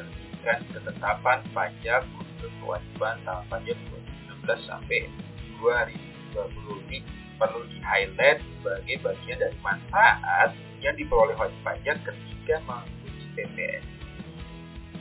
diterbitkan 0.00 0.58
ketetapan 0.72 1.38
pajak 1.52 2.02
untuk 2.16 2.50
kewajiban 2.62 3.16
tahun 3.22 3.44
pajak 3.52 3.76
2016 4.42 4.70
sampai 4.70 5.00
2020 5.60 6.86
ini 6.88 6.98
perlu 7.36 7.62
di 7.68 7.78
highlight 7.82 8.38
sebagai 8.58 8.96
bagian 9.02 9.38
dari 9.38 9.58
manfaat 9.60 10.50
yang 10.82 10.94
diperoleh 10.98 11.36
wajib 11.38 11.60
pajak 11.62 11.96
ketika 12.02 12.56
mengikuti 12.66 13.24
PPS. 13.38 13.84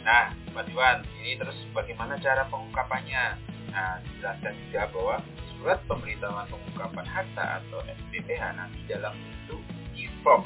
Nah, 0.01 0.33
Mas 0.57 0.65
Iwan, 0.73 1.05
ini 1.21 1.37
terus 1.37 1.57
bagaimana 1.77 2.17
cara 2.17 2.45
pengungkapannya? 2.49 3.37
Nah, 3.69 4.01
dijelaskan 4.03 4.53
juga 4.67 4.81
bahwa 4.89 5.15
surat 5.55 5.79
pemberitahuan 5.85 6.49
pengungkapan 6.49 7.05
harta 7.05 7.61
atau 7.61 7.79
SPPH 7.85 8.43
nanti 8.57 8.79
dalam 8.89 9.13
bentuk 9.13 9.61
e-form 9.93 10.43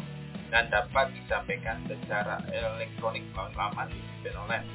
dan 0.53 0.69
dapat 0.69 1.09
disampaikan 1.17 1.81
secara 1.89 2.41
elektronik 2.49 3.25
melalui 3.33 3.55
laman 3.57 3.87
dan 4.21 4.35
online 4.37 4.65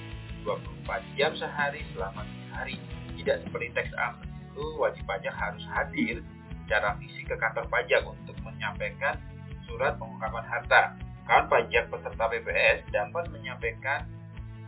24 0.42 1.18
jam 1.18 1.32
sehari 1.36 1.84
selama 1.94 2.26
3 2.52 2.58
hari. 2.58 2.76
Tidak 3.16 3.36
seperti 3.44 3.68
teks 3.76 3.92
amnesti 3.94 4.30
itu 4.50 4.64
wajib 4.76 5.04
pajak 5.06 5.34
harus 5.34 5.64
hadir 5.70 6.20
secara 6.66 6.98
fisik 6.98 7.30
ke 7.30 7.36
kantor 7.38 7.66
pajak 7.70 8.02
untuk 8.02 8.36
menyampaikan 8.42 9.16
surat 9.64 9.94
pengungkapan 9.96 10.44
harta. 10.44 10.82
Kawan 11.24 11.46
pajak 11.46 11.86
peserta 11.88 12.24
PPS 12.26 12.82
dapat 12.90 13.30
menyampaikan 13.30 14.02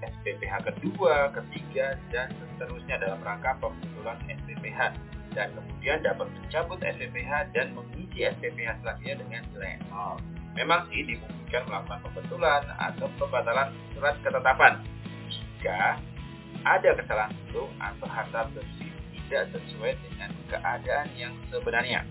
SPPH 0.03 0.67
kedua, 0.67 1.31
ketiga, 1.31 1.99
dan 2.11 2.31
seterusnya 2.35 2.99
dalam 3.03 3.19
rangka 3.23 3.55
pembetulan 3.59 4.19
SPPH 4.31 4.95
dan 5.35 5.49
kemudian 5.57 5.99
dapat 6.05 6.29
mencabut 6.31 6.79
SPPH 6.83 7.33
dan 7.55 7.67
mengisi 7.75 8.27
SPPH 8.27 8.83
selanjutnya 8.83 9.17
dengan 9.23 9.43
nilai 9.55 9.75
0. 9.91 10.42
Memang 10.53 10.89
sih 10.93 11.05
dimungkinkan 11.05 11.65
melakukan 11.69 12.01
pembetulan 12.05 12.63
atau 12.77 13.09
pembatalan 13.17 13.73
surat 13.97 14.17
ketetapan 14.21 14.73
jika 15.33 15.97
ada 16.63 16.91
kesalahan 16.95 17.33
hitung 17.33 17.73
atau 17.81 18.07
harta 18.07 18.41
bersih 18.53 18.91
tidak 19.17 19.49
sesuai 19.57 19.97
dengan 19.97 20.31
keadaan 20.53 21.09
yang 21.17 21.33
sebenarnya. 21.49 22.05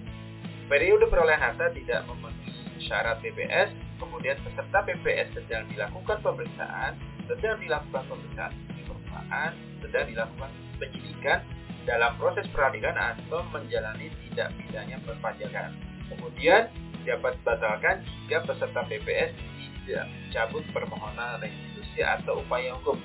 Periode 0.65 1.05
perolehan 1.05 1.37
harta 1.37 1.69
tidak 1.75 2.01
memenuhi 2.09 2.81
syarat 2.87 3.21
PPS, 3.21 3.69
kemudian 4.01 4.39
peserta 4.41 4.81
PPS 4.87 5.37
sedang 5.37 5.69
dilakukan 5.69 6.17
pemeriksaan, 6.25 6.97
sedang 7.29 7.61
dilakukan 7.61 8.03
pemeriksaan 8.09 8.51
perumahan, 8.89 9.51
sedang 9.83 10.05
dilakukan 10.09 10.49
penyidikan 10.79 11.39
dalam 11.85 12.15
proses 12.17 12.45
peradilan 12.49 12.95
atau 12.95 13.43
menjalani 13.51 14.07
tidak 14.29 14.49
pidana 14.57 14.97
perpajakan. 15.05 15.69
Kemudian 16.09 16.71
dapat 17.03 17.33
dibatalkan 17.41 17.95
jika 18.25 18.37
peserta 18.45 18.81
PPS 18.87 19.31
tidak 19.85 20.05
mencabut 20.07 20.63
permohonan 20.71 21.41
restitusi 21.41 21.99
atau 22.05 22.39
upaya 22.41 22.77
hukum. 22.77 22.97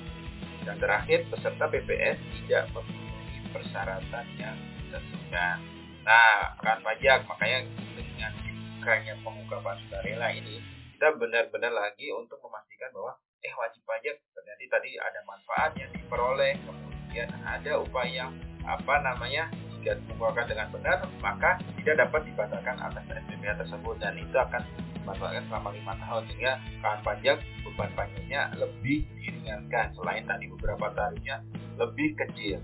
Dan 0.66 0.76
terakhir, 0.82 1.24
peserta 1.30 1.70
PPS 1.70 2.18
tidak 2.42 2.68
memenuhi 2.74 3.38
persyaratan 3.54 4.26
yang 4.37 4.56
ditentukan. 4.82 5.56
Nah, 6.02 6.59
akan 6.59 6.78
pajak, 6.82 7.26
makanya 7.26 7.59
dengan 7.94 8.32
dibukanya 8.42 9.14
pengungkapan 9.22 9.76
sukarela 9.87 10.28
ini, 10.35 10.62
kita 10.94 11.14
benar-benar 11.18 11.72
lagi 11.74 12.11
untuk 12.14 12.38
memastikan 12.42 12.90
bahwa 12.94 13.12
eh 13.42 13.54
wajib 13.54 13.82
pajak 13.87 14.16
ternyata 14.35 14.64
tadi 14.78 14.90
ada 14.98 15.20
manfaat 15.26 15.70
yang 15.78 15.90
diperoleh, 15.94 16.54
kemudian 16.66 17.30
ada 17.46 17.72
upaya 17.78 18.30
apa 18.66 18.94
namanya 19.02 19.50
jika 19.87 20.03
dikumpulkan 20.03 20.51
dengan 20.51 20.66
benar 20.75 20.99
maka 21.22 21.62
tidak 21.79 22.11
dapat 22.11 22.27
dibatalkan 22.27 22.75
atas 22.83 23.07
SPPH 23.07 23.55
tersebut 23.62 23.94
dan 24.03 24.18
itu 24.18 24.35
akan 24.35 24.59
dibatalkan 24.99 25.46
selama 25.46 25.70
lima 25.70 25.94
tahun 26.03 26.22
sehingga 26.27 26.53
kawan 26.83 27.01
pajak 27.07 27.38
beban 27.62 27.90
pajaknya 27.94 28.40
lebih 28.59 29.07
diringankan 29.22 29.94
selain 29.94 30.27
tadi 30.27 30.51
beberapa 30.51 30.90
tarifnya 30.90 31.38
lebih 31.79 32.18
kecil. 32.18 32.59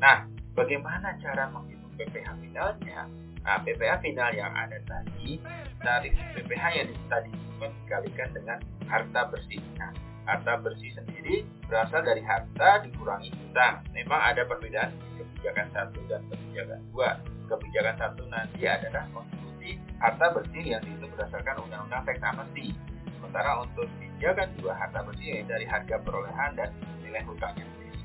Nah, 0.00 0.24
bagaimana 0.56 1.20
cara 1.20 1.52
menghitung 1.52 1.92
PPH 2.00 2.32
finalnya? 2.40 3.12
Nah, 3.44 3.60
PPH 3.60 4.00
final 4.00 4.30
yang 4.32 4.48
ada 4.56 4.80
tadi, 4.88 5.36
tarif 5.84 6.16
PPH 6.32 6.64
yang 6.80 6.88
tadi 7.12 7.28
dikalikan 7.60 8.28
dengan 8.32 8.58
harta 8.88 9.20
bersih. 9.28 9.60
Nah, 9.76 9.92
harta 10.24 10.60
bersih 10.60 10.92
sendiri 10.96 11.44
berasal 11.68 12.00
dari 12.04 12.20
harta 12.24 12.84
dikurangi 12.84 13.30
hutang. 13.32 13.84
Memang 13.92 14.20
ada 14.20 14.44
perbedaan 14.44 14.92
kebijakan 15.16 15.68
satu 15.72 16.00
dan 16.08 16.20
kebijakan 16.28 16.80
dua. 16.92 17.20
Kebijakan 17.48 17.96
satu 18.00 18.22
nanti 18.32 18.64
adalah 18.64 19.04
mengikuti 19.12 19.76
harta 20.00 20.26
bersih 20.32 20.64
yang 20.64 20.80
dihitung 20.84 21.12
berdasarkan 21.12 21.56
undang-undang 21.64 22.02
teks 22.08 22.24
amnesti. 22.24 22.72
Sementara 23.16 23.60
untuk 23.60 23.88
kebijakan 24.00 24.48
dua 24.60 24.72
harta 24.76 25.00
bersih 25.04 25.44
dari 25.44 25.66
harga 25.68 25.96
perolehan 26.00 26.50
dan 26.56 26.70
nilai 27.04 27.22
hutangnya 27.24 27.64
sendiri. 27.76 28.00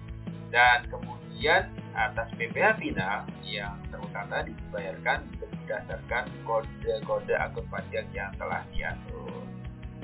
Dan 0.49 0.79
kemudian 0.91 1.71
atas 1.95 2.27
PPh 2.35 2.79
final 2.79 3.27
yang 3.43 3.75
terutang 3.91 4.27
tadi 4.27 4.51
dibayarkan 4.55 5.19
berdasarkan 5.39 6.23
kode-kode 6.43 7.35
akun 7.37 7.65
pajak 7.69 8.05
yang 8.11 8.33
telah 8.41 8.65
diatur. 8.73 9.38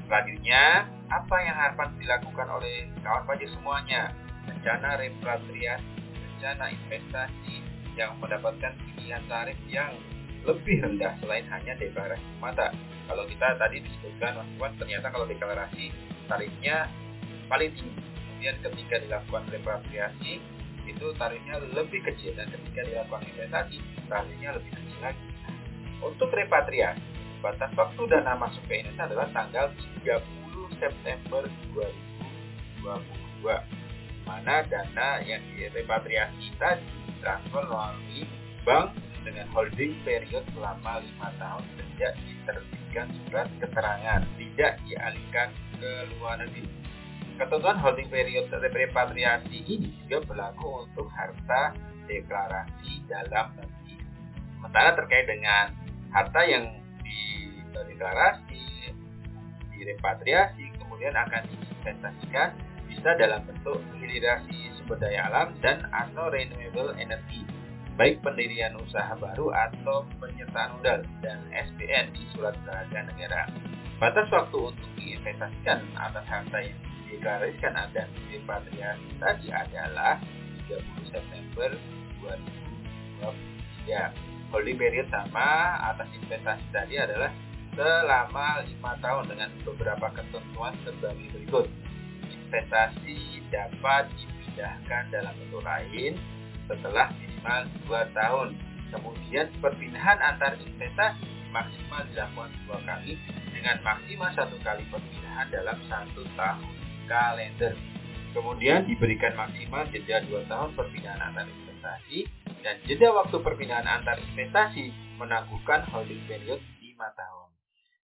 Selanjutnya, 0.06 0.86
apa 1.10 1.36
yang 1.41 1.58
harus 1.58 1.91
dilakukan 1.98 2.48
oleh 2.50 2.86
kawan 3.02 3.26
pajak 3.26 3.50
semuanya? 3.58 4.13
Rencana 4.46 5.02
repatriasi, 5.02 5.98
rencana 6.13 6.65
investasi 6.70 7.56
yang 7.98 8.13
mendapatkan 8.22 8.78
pilihan 8.78 9.24
tarif 9.26 9.58
yang 9.65 9.98
lebih 10.46 10.78
rendah 10.86 11.18
selain 11.26 11.50
hanya 11.50 11.74
deklarasi 11.82 12.30
mata. 12.38 12.70
Kalau 13.10 13.26
kita 13.26 13.58
tadi 13.58 13.82
disebutkan 13.82 14.46
Mas 14.62 14.74
ternyata 14.78 15.10
kalau 15.10 15.26
deklarasi 15.26 15.89
tarifnya 16.30 16.86
paling 17.50 17.74
tinggi. 17.74 18.02
Kemudian 18.02 18.56
ketika 18.62 18.96
dilakukan 19.02 19.44
repatriasi 19.50 20.38
itu 20.86 21.06
tarifnya 21.18 21.58
lebih 21.74 22.06
kecil 22.06 22.38
dan 22.38 22.46
ketika 22.54 22.86
dilakukan 22.86 23.26
investasi 23.26 23.82
tarifnya 24.06 24.54
lebih 24.54 24.70
kecil 24.70 25.00
lagi. 25.02 25.26
Untuk 26.06 26.30
repatriasi 26.30 27.14
batas 27.45 27.69
waktu 27.77 28.01
dana 28.10 28.34
masuk 28.41 28.58
ke 28.65 28.81
Indonesia 28.81 29.05
adalah 29.05 29.29
tanggal 29.29 29.69
30 30.01 30.81
September 30.81 31.45
2022 32.81 33.45
mana 34.25 34.65
dana 34.65 35.21
yang 35.21 35.45
direpatriasi 35.53 36.49
tadi 36.58 36.89
transfer 37.21 37.62
melalui 37.69 38.25
bank 38.65 38.97
dengan 39.21 39.45
holding 39.53 39.93
period 40.01 40.41
selama 40.58 41.05
lima 41.05 41.29
tahun 41.38 41.62
sejak 41.77 42.17
diterbitkan 42.17 43.13
surat 43.13 43.45
keterangan 43.62 44.25
tidak 44.41 44.81
dialihkan 44.89 45.49
ke 45.77 45.91
luar 46.17 46.41
negeri. 46.41 46.65
Ketentuan 47.38 47.77
holding 47.77 48.10
period 48.10 48.49
repatriasi 48.49 49.62
ini 49.69 49.93
juga 50.01 50.25
berlaku 50.25 50.89
untuk 50.89 51.13
harta 51.13 51.77
deklarasi 52.10 53.05
dalam 53.05 53.53
negeri. 53.53 54.01
Sementara 54.58 54.97
terkait 54.97 55.29
dengan 55.29 55.73
harta 56.10 56.41
yang 56.45 56.85
deklarasi, 57.96 58.91
direpatriasi, 59.72 60.65
kemudian 60.80 61.15
akan 61.15 61.44
diinvestasikan 61.48 62.50
bisa 62.91 63.15
dalam 63.20 63.44
bentuk 63.48 63.80
hilirisasi 64.00 64.72
sumber 64.80 65.00
daya 65.02 65.28
alam 65.32 65.56
dan 65.60 65.84
atau 65.89 66.30
renewable 66.32 66.96
energy, 67.00 67.44
baik 68.00 68.22
pendirian 68.22 68.76
usaha 68.80 69.15
baru 69.18 69.52
atau 69.52 70.04
penyertaan 70.20 70.80
modal 70.80 71.02
dan 71.24 71.39
SPN 71.52 72.12
di 72.15 72.24
surat 72.36 72.56
berharga 72.63 73.00
negara. 73.10 73.41
Batas 73.96 74.28
waktu 74.32 74.58
untuk 74.76 74.89
diinvestasikan 75.00 75.80
atas 75.96 76.26
harta 76.28 76.60
yang 76.60 76.78
dideklarasikan 77.08 77.74
dan 77.96 78.08
direpatriasi 78.28 79.10
tadi 79.24 79.48
adalah 79.56 80.20
30 80.68 81.13
September 81.15 81.70
2023. 83.24 84.35
Holding 84.56 84.80
period 84.80 85.12
sama 85.12 85.76
atas 85.84 86.08
investasi 86.15 86.63
tadi 86.72 86.96
adalah 86.96 87.28
selama 87.76 88.63
lima 88.63 88.96
tahun 89.04 89.28
dengan 89.28 89.52
beberapa 89.68 90.08
ketentuan 90.15 90.72
sebagai 90.88 91.28
berikut. 91.36 91.68
Investasi 92.24 93.44
dapat 93.52 94.08
dipindahkan 94.15 95.12
dalam 95.12 95.36
bentuk 95.44 95.60
lain 95.60 96.15
setelah 96.72 97.12
minimal 97.20 97.62
dua 97.84 98.08
tahun. 98.15 98.56
Kemudian 98.96 99.52
perpindahan 99.60 100.24
antar 100.24 100.56
investasi 100.56 101.52
maksimal 101.52 102.08
dilakukan 102.15 102.56
dua 102.63 102.80
kali 102.88 103.20
dengan 103.52 103.76
maksimal 103.84 104.32
satu 104.39 104.56
kali 104.63 104.88
perpindahan 104.88 105.52
dalam 105.52 105.78
satu 105.91 106.24
tahun 106.39 106.76
kalender. 107.12 107.76
Kemudian 108.32 108.88
diberikan 108.88 109.36
maksimal 109.36 109.84
jeda 109.91 110.24
dua 110.32 110.48
tahun 110.48 110.72
perpindahan 110.80 111.20
antar 111.20 111.44
investasi 111.44 111.64
dan 112.65 112.76
jeda 112.89 113.13
waktu 113.13 113.38
perpindahan 113.38 113.86
antar 113.86 114.17
investasi 114.17 114.89
menangguhkan 115.21 115.86
holding 115.93 116.21
period 116.26 116.58
5 116.82 116.98
tahun. 116.98 117.50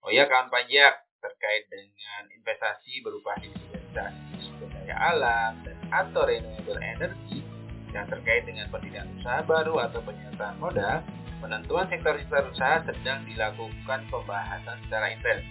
Oh 0.05 0.11
ya 0.13 0.29
kawan 0.29 0.53
pajak 0.53 1.05
terkait 1.21 1.63
dengan 1.69 2.29
investasi 2.33 3.01
berupa 3.05 3.37
investasi 3.41 4.41
sumber 4.41 4.69
daya 4.73 4.95
alam 4.97 5.61
dan 5.61 5.77
atau 5.93 6.25
renewable 6.25 6.81
energy 6.81 7.45
yang 7.93 8.07
terkait 8.07 8.47
dengan 8.47 8.71
pendirian 8.71 9.05
usaha 9.19 9.43
baru 9.43 9.75
atau 9.89 9.99
penyertaan 10.01 10.57
modal, 10.57 11.03
penentuan 11.43 11.85
sektor-sektor 11.91 12.47
usaha 12.49 12.81
sedang 12.87 13.27
dilakukan 13.27 14.01
pembahasan 14.07 14.77
secara 14.87 15.11
intens 15.11 15.43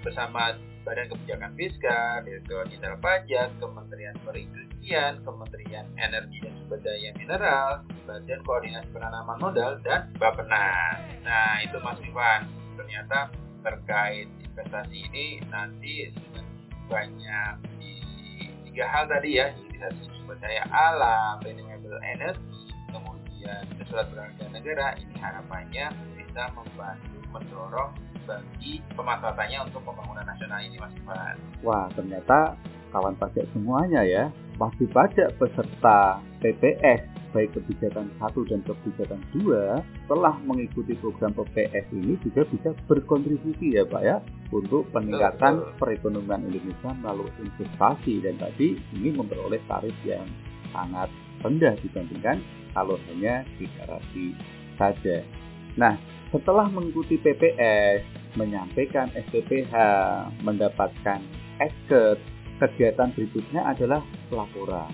bersama 0.00 0.54
Badan 0.88 1.12
Kebijakan 1.12 1.52
Fiskal, 1.52 2.24
Direktur 2.24 2.64
Jenderal 2.72 2.96
Pajak, 3.04 3.52
Kementerian 3.60 4.16
Perindustrian, 4.24 5.20
Kementerian 5.20 5.84
Energi 6.00 6.40
dan 6.40 6.56
Sumber 6.64 6.80
Daya 6.80 7.12
Mineral, 7.12 7.84
Badan 8.08 8.40
Koordinasi 8.48 8.88
Penanaman 8.96 9.36
Modal, 9.36 9.84
dan 9.84 10.08
Bappenas. 10.16 10.96
Nah, 11.28 11.60
itu 11.60 11.76
Mas 11.84 12.00
Ivan. 12.00 12.48
Ternyata 12.80 13.28
terkait 13.60 14.32
investasi 14.40 14.96
ini 15.12 15.44
nanti 15.52 16.08
banyak 16.88 17.52
di 17.76 18.00
tiga 18.64 18.88
hal 18.88 19.04
tadi 19.12 19.44
ya 19.44 19.52
investasi 19.52 20.08
sumber 20.16 20.40
daya 20.40 20.64
alam, 20.72 21.36
renewable 21.44 22.00
energy, 22.00 22.72
kemudian 22.88 23.60
surat 23.92 24.08
berharga 24.08 24.44
negara 24.56 24.96
ini 24.96 25.12
harapannya 25.20 25.92
bisa 26.16 26.48
membantu 26.56 27.18
mendorong 27.28 27.92
bagi 28.28 28.84
pemanfaatannya 28.92 29.58
untuk 29.64 29.80
pembangunan 29.88 30.28
nasional 30.28 30.60
ini 30.60 30.76
Mas 30.76 30.92
Ivan. 31.00 31.36
Wah 31.64 31.88
ternyata 31.96 32.60
kawan 32.92 33.16
pajak 33.16 33.48
semuanya 33.56 34.04
ya 34.04 34.28
wajib 34.60 34.92
pajak 34.92 35.32
peserta 35.40 36.20
PPS 36.44 37.18
baik 37.28 37.52
kebijakan 37.52 38.08
satu 38.16 38.40
dan 38.48 38.64
kebijakan 38.64 39.20
dua 39.36 39.84
telah 40.08 40.34
mengikuti 40.48 40.96
program 40.96 41.36
PPS 41.36 41.92
ini 41.92 42.16
juga 42.24 42.48
bisa 42.48 42.72
berkontribusi 42.88 43.76
ya 43.76 43.84
Pak 43.84 44.02
ya 44.02 44.16
untuk 44.48 44.88
peningkatan 44.96 45.76
perekonomian 45.76 46.48
Indonesia 46.48 46.90
melalui 46.96 47.28
investasi 47.36 48.24
dan 48.24 48.40
tadi 48.40 48.80
ini 48.96 49.12
memperoleh 49.12 49.60
tarif 49.68 49.92
yang 50.08 50.24
sangat 50.72 51.12
rendah 51.44 51.76
dibandingkan 51.84 52.40
kalau 52.72 52.96
hanya 53.12 53.44
deklarasi 53.60 54.32
saja. 54.80 55.16
Nah, 55.76 55.94
setelah 56.28 56.68
mengikuti 56.68 57.16
PPS, 57.16 58.04
menyampaikan 58.36 59.08
SPPH, 59.16 59.74
mendapatkan 60.44 61.20
esket, 61.58 62.18
kegiatan 62.60 63.08
berikutnya 63.16 63.64
adalah 63.64 64.04
pelaporan. 64.28 64.92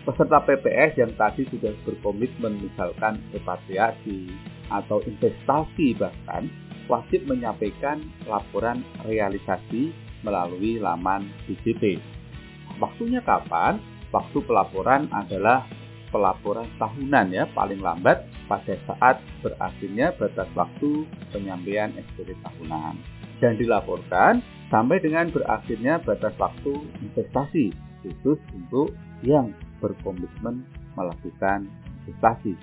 Peserta 0.00 0.40
PPS 0.44 0.96
yang 0.96 1.12
tadi 1.16 1.44
sudah 1.52 1.76
berkomitmen 1.84 2.56
misalkan 2.60 3.20
repatriasi 3.36 4.32
atau 4.72 5.04
investasi 5.04 5.92
bahkan 5.96 6.48
wajib 6.88 7.28
menyampaikan 7.28 8.00
laporan 8.24 8.80
realisasi 9.04 9.92
melalui 10.24 10.80
laman 10.80 11.28
DJP. 11.44 12.00
Waktunya 12.80 13.20
kapan? 13.20 13.80
Waktu 14.10 14.42
pelaporan 14.42 15.06
adalah 15.14 15.68
pelaporan 16.10 16.66
tahunan 16.82 17.30
ya 17.30 17.46
paling 17.54 17.78
lambat 17.78 18.26
pada 18.50 18.74
saat 18.82 19.22
berakhirnya 19.46 20.10
batas 20.18 20.50
waktu 20.58 21.06
penyampaian 21.30 21.94
SPP 21.94 22.34
tahunan 22.42 22.98
dan 23.38 23.54
dilaporkan 23.54 24.42
sampai 24.74 24.98
dengan 24.98 25.30
berakhirnya 25.30 26.02
batas 26.02 26.34
waktu 26.34 26.74
investasi 26.98 27.70
khusus 28.02 28.42
untuk 28.50 28.90
yang 29.22 29.54
berkomitmen 29.78 30.66
melakukan 30.98 31.70
investasi. 32.02 32.58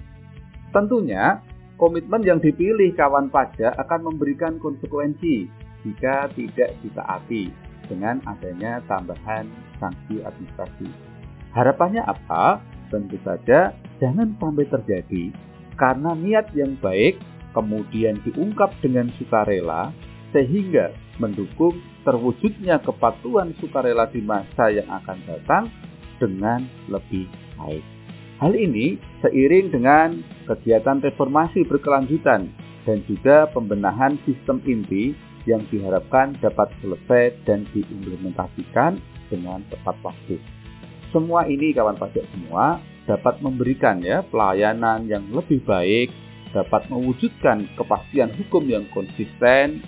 Tentunya 0.76 1.40
komitmen 1.80 2.20
yang 2.28 2.44
dipilih 2.44 2.92
kawan 3.00 3.32
pajak 3.32 3.72
akan 3.80 4.12
memberikan 4.12 4.60
konsekuensi 4.60 5.48
jika 5.88 6.28
tidak 6.36 6.76
ditaati 6.84 7.48
dengan 7.88 8.20
adanya 8.28 8.84
tambahan 8.92 9.48
sanksi 9.80 10.20
administrasi. 10.20 10.90
Harapannya 11.56 12.04
apa? 12.04 12.60
Tentu 12.92 13.20
saja 13.24 13.72
jangan 14.00 14.36
sampai 14.40 14.68
terjadi 14.68 15.32
karena 15.78 16.18
niat 16.18 16.52
yang 16.58 16.76
baik 16.82 17.22
kemudian 17.54 18.20
diungkap 18.26 18.74
dengan 18.84 19.10
sukarela 19.18 19.94
sehingga 20.36 20.92
mendukung 21.18 21.80
terwujudnya 22.04 22.84
kepatuhan 22.84 23.56
sukarela 23.58 24.06
di 24.12 24.22
masa 24.22 24.70
yang 24.70 24.86
akan 24.92 25.18
datang 25.26 25.64
dengan 26.22 26.66
lebih 26.92 27.26
baik. 27.58 27.86
Hal 28.38 28.54
ini 28.54 29.02
seiring 29.26 29.74
dengan 29.74 30.22
kegiatan 30.46 31.02
reformasi 31.02 31.66
berkelanjutan 31.66 32.54
dan 32.86 32.98
juga 33.10 33.50
pembenahan 33.50 34.22
sistem 34.30 34.62
inti 34.70 35.18
yang 35.50 35.66
diharapkan 35.74 36.38
dapat 36.38 36.70
selesai 36.84 37.34
dan 37.50 37.66
diimplementasikan 37.74 39.02
dengan 39.34 39.66
tepat 39.74 39.98
waktu. 40.06 40.38
Semua 41.10 41.48
ini 41.50 41.74
kawan 41.74 41.98
pajak 41.98 42.28
semua 42.36 42.78
dapat 43.08 43.40
memberikan 43.40 44.04
ya 44.04 44.22
pelayanan 44.28 45.08
yang 45.08 45.24
lebih 45.32 45.64
baik, 45.64 46.12
dapat 46.52 46.92
mewujudkan 46.92 47.66
kepastian 47.80 48.36
hukum 48.36 48.68
yang 48.68 48.84
konsisten 48.92 49.82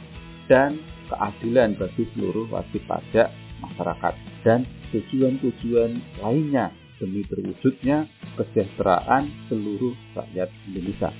dan 0.47 0.79
keadilan 1.11 1.75
bagi 1.75 2.07
seluruh 2.15 2.47
wajib 2.49 2.81
pajak 2.87 3.27
masyarakat 3.59 4.13
dan 4.47 4.63
tujuan-tujuan 4.95 5.99
lainnya 6.23 6.71
demi 6.99 7.23
terwujudnya 7.27 8.07
kesejahteraan 8.35 9.27
seluruh 9.47 9.95
rakyat 10.15 10.49
Indonesia. 10.67 11.11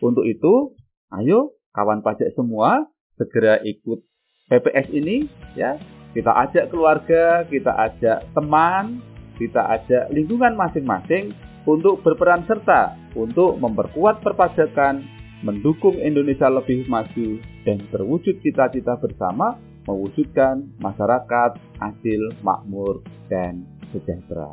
Untuk 0.00 0.24
itu, 0.28 0.76
ayo 1.12 1.56
kawan 1.72 2.04
pajak 2.04 2.32
semua 2.36 2.88
segera 3.16 3.60
ikut 3.64 4.04
PPS 4.52 4.88
ini 4.92 5.28
ya. 5.56 5.80
Kita 6.14 6.30
ajak 6.30 6.70
keluarga, 6.70 7.42
kita 7.50 7.74
ajak 7.74 8.30
teman, 8.38 9.02
kita 9.36 9.60
ajak 9.80 10.10
lingkungan 10.14 10.54
masing-masing 10.54 11.34
untuk 11.64 12.04
berperan 12.04 12.44
serta 12.44 12.94
untuk 13.16 13.56
memperkuat 13.56 14.20
perpajakan, 14.20 15.02
mendukung 15.46 15.96
Indonesia 15.96 16.50
lebih 16.50 16.84
maju, 16.90 17.40
dan 17.64 17.80
terwujud 17.88 18.42
cita-cita 18.44 18.98
bersama 19.00 19.56
mewujudkan 19.84 20.64
masyarakat 20.80 21.60
adil, 21.80 22.22
makmur, 22.40 23.04
dan 23.28 23.64
sejahtera. 23.92 24.52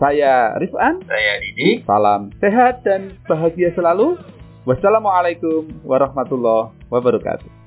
Saya 0.00 0.56
Rifan. 0.56 1.04
Saya 1.04 1.32
Didi. 1.44 1.84
Salam 1.84 2.32
sehat 2.40 2.80
dan 2.88 3.12
bahagia 3.28 3.68
selalu. 3.76 4.16
Wassalamualaikum 4.64 5.68
warahmatullahi 5.84 6.72
wabarakatuh. 6.88 7.59